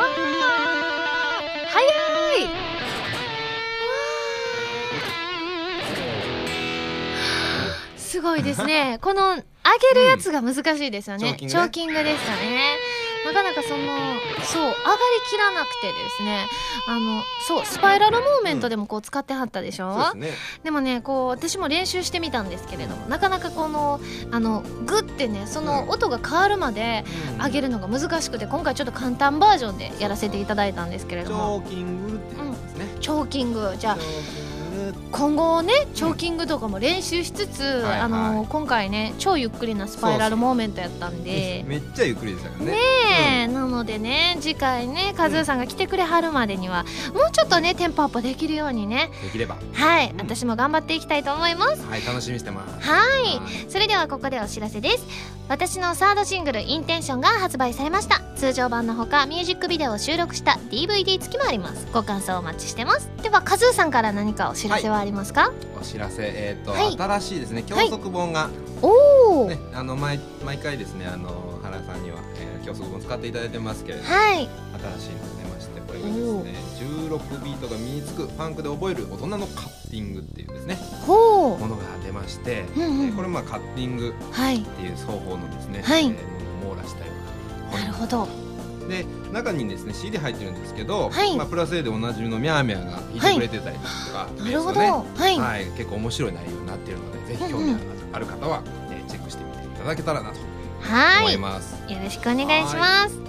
[0.01, 1.77] あ、早
[2.37, 2.43] い。
[2.43, 2.49] わ
[7.95, 8.97] あすごいですね。
[9.01, 9.43] この上
[9.93, 11.37] げるやつが難しいですよね。
[11.41, 12.77] うんチョーキングでしたね。
[13.25, 13.77] なかなかその
[14.43, 14.75] そう上がり
[15.29, 16.47] きらなくてですね。
[16.87, 20.37] あのそうスパイラルモーメントでもこう使ってはったでしょ、そうですね。
[20.63, 23.99] でもねこう私も練習してみたんですけれどもなかなかこの
[24.31, 27.03] あのグッてねその音が変わるまで
[27.43, 31.61] 上げるのが難しくて今回ちょっと簡単バージョンでやらせていただいたんですけれチども。
[31.61, 33.75] ョーキングって言うんですね、チョーキング。
[33.79, 33.97] じゃあ
[35.15, 41.63] 今後ねチョーキングとかも練習しつつ、はいあのはい今回ね超ゆっくりなスパイラルモーメントやったんで。
[41.65, 42.71] めっちゃゆっくりでしたからね。
[42.71, 42.77] ね
[43.45, 49.09] えなのでね次回ねカズーさんが来てくれはるまでにはもうちょっとねテンポアップできるようにね。
[49.23, 49.55] できれば。
[49.73, 50.17] はいうん。
[50.17, 51.85] 私も頑張っていきたいと思います。
[51.85, 52.87] はい楽しみにしてます。
[52.87, 53.05] はい。
[53.05, 53.69] はい。
[53.69, 55.05] それではここでお知らせです。
[55.47, 58.21] 私のサードシングル「インテンション」が発売されました。
[58.35, 61.87] 通常版のほかミュージックビデオを収録した DVD 付きもあります。
[61.93, 63.09] ご感想お待ちしてます。
[63.21, 66.23] ではカズーさんから何かお知らせはありますか、お知らせ。
[66.23, 66.97] えっ、と、はい。
[66.97, 67.63] 新しいですね。
[67.63, 68.49] 教則本が、
[68.81, 74.37] おお、ねあの毎毎回ですねあの原さんには、えー教則本使っていただいてますけれどもはい。
[74.37, 76.53] 新しいのが出ましてこれがですね
[77.09, 80.75] 16ビートが身につくファンクで覚える大人のカッティングっていうですね。
[81.05, 83.05] ほものが出まして、うんうん。
[83.05, 86.05] えーこれまあカッティングうはいっていう双方のですね、はい。
[86.05, 87.11] えーものを網羅したよ
[87.71, 88.27] うななるほど
[88.87, 91.35] で中にですね CD 入ってるんですけど、はい。
[91.35, 93.83] まあ、プラス A でおなじみのミャーミャーが弾いてくれてたりと
[94.13, 94.85] か、なるほど、は
[95.29, 97.75] い、はい、結構面白い内容になっているのでぜひ興味
[98.13, 98.61] ある方は、
[98.91, 101.33] えーチェックしてみていただけたらなと思いはい。
[101.33, 103.19] よます、ろしくお願いします。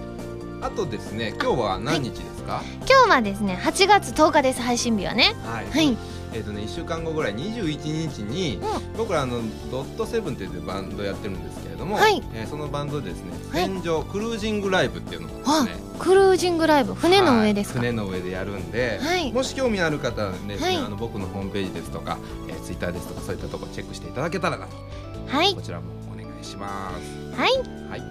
[0.62, 2.62] あとですね今日は何日ですか？
[2.80, 5.34] 今日はですね8月10日です配信日はね。
[5.44, 5.96] はい、はい
[6.36, 8.60] えっ、とね1週間後ぐらい21日に、
[8.96, 12.22] 僕らあのドットセブンっていうバンドやってるんですけれども、はい。
[12.34, 13.64] えーそのバンドでですねはい。
[13.64, 15.76] 戦場、クルージングライブっていうのがですあね。
[15.98, 16.94] クルージングライブ。
[16.94, 19.32] 船の上です船の上でやるんで、はい。
[19.32, 20.76] もし興味ある方はですね、はい。
[20.76, 22.18] あの僕のホームページですとか、
[22.48, 24.76] えー、ツイッターですとかそういったところチェックしていただけたらなと。
[25.28, 25.54] はい。
[25.54, 25.84] こちらも
[26.46, 26.92] しま
[27.34, 27.40] す。
[27.40, 27.50] はい。
[27.90, 28.02] はい。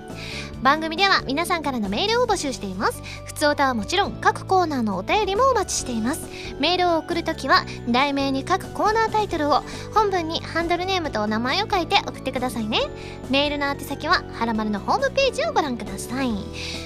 [0.61, 3.01] 番組では皆さんからのメールを募集しています。
[3.25, 6.27] 普通歌はもちろん各コーナーのお便りもお待ちしています。
[6.59, 9.61] メールを送るときは題名に各コーナータイトルを
[9.93, 12.79] 本文にハンドルネームとお名前を書いて送ってくださいね。
[13.29, 16.31] メールの宛先ははらまるのホームページをご覧ください。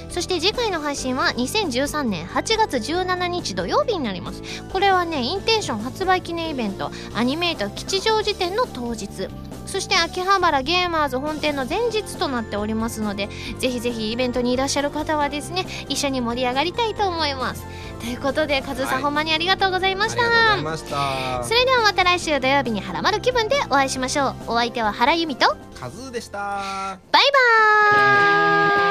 [0.10, 4.41] そして次回の配信は2013年8月17日土曜日になります。
[4.74, 9.30] これはねインテンション発売記念イベントアニメート吉祥寺店の当日
[9.70, 17.66] そして秋葉原ゲーマーズ本店の前日となっておりますのでぜひぜひイベントにいらっしゃる方はですね一緒に盛り上がりたいと思います。
[18.00, 19.04] ということでカズさん、はい。
[19.04, 21.44] ほんまにありがとうございましありがとうございたました。
[21.44, 24.36] それではまた来週土曜日にハラマル気分でお会いしましょう。
[24.48, 26.98] お相手は原由美とカズーでした。
[27.12, 27.24] バイ
[27.94, 28.89] バ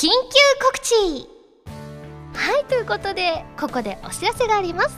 [0.00, 0.12] 緊急
[0.58, 0.94] 告知。
[2.32, 4.96] はいということでここでお知らせがあります。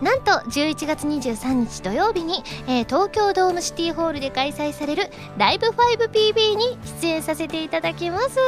[0.00, 8.38] なんと11月23日土曜日に、えー東京ドームシティホールで開催されるライブ 5PB に出演させていただきます。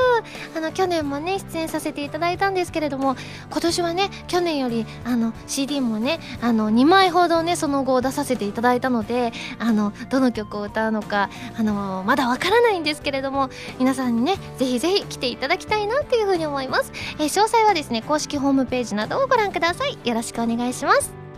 [0.56, 3.16] あの去年もね出演させていただいたんですけれども
[3.50, 11.28] 今年はね去年よりあの CD もねあの2枚ほどねその後出させていただいたのであのどの曲を歌うのか
[11.58, 19.98] あのまだわからないんですけれども皆さんにねぜひぜひ来ていただきたいなっていうふうに思います、えー詳細はですね公式ホームページなどをご覧ください。
[20.04, 21.29] よろしくお願いします。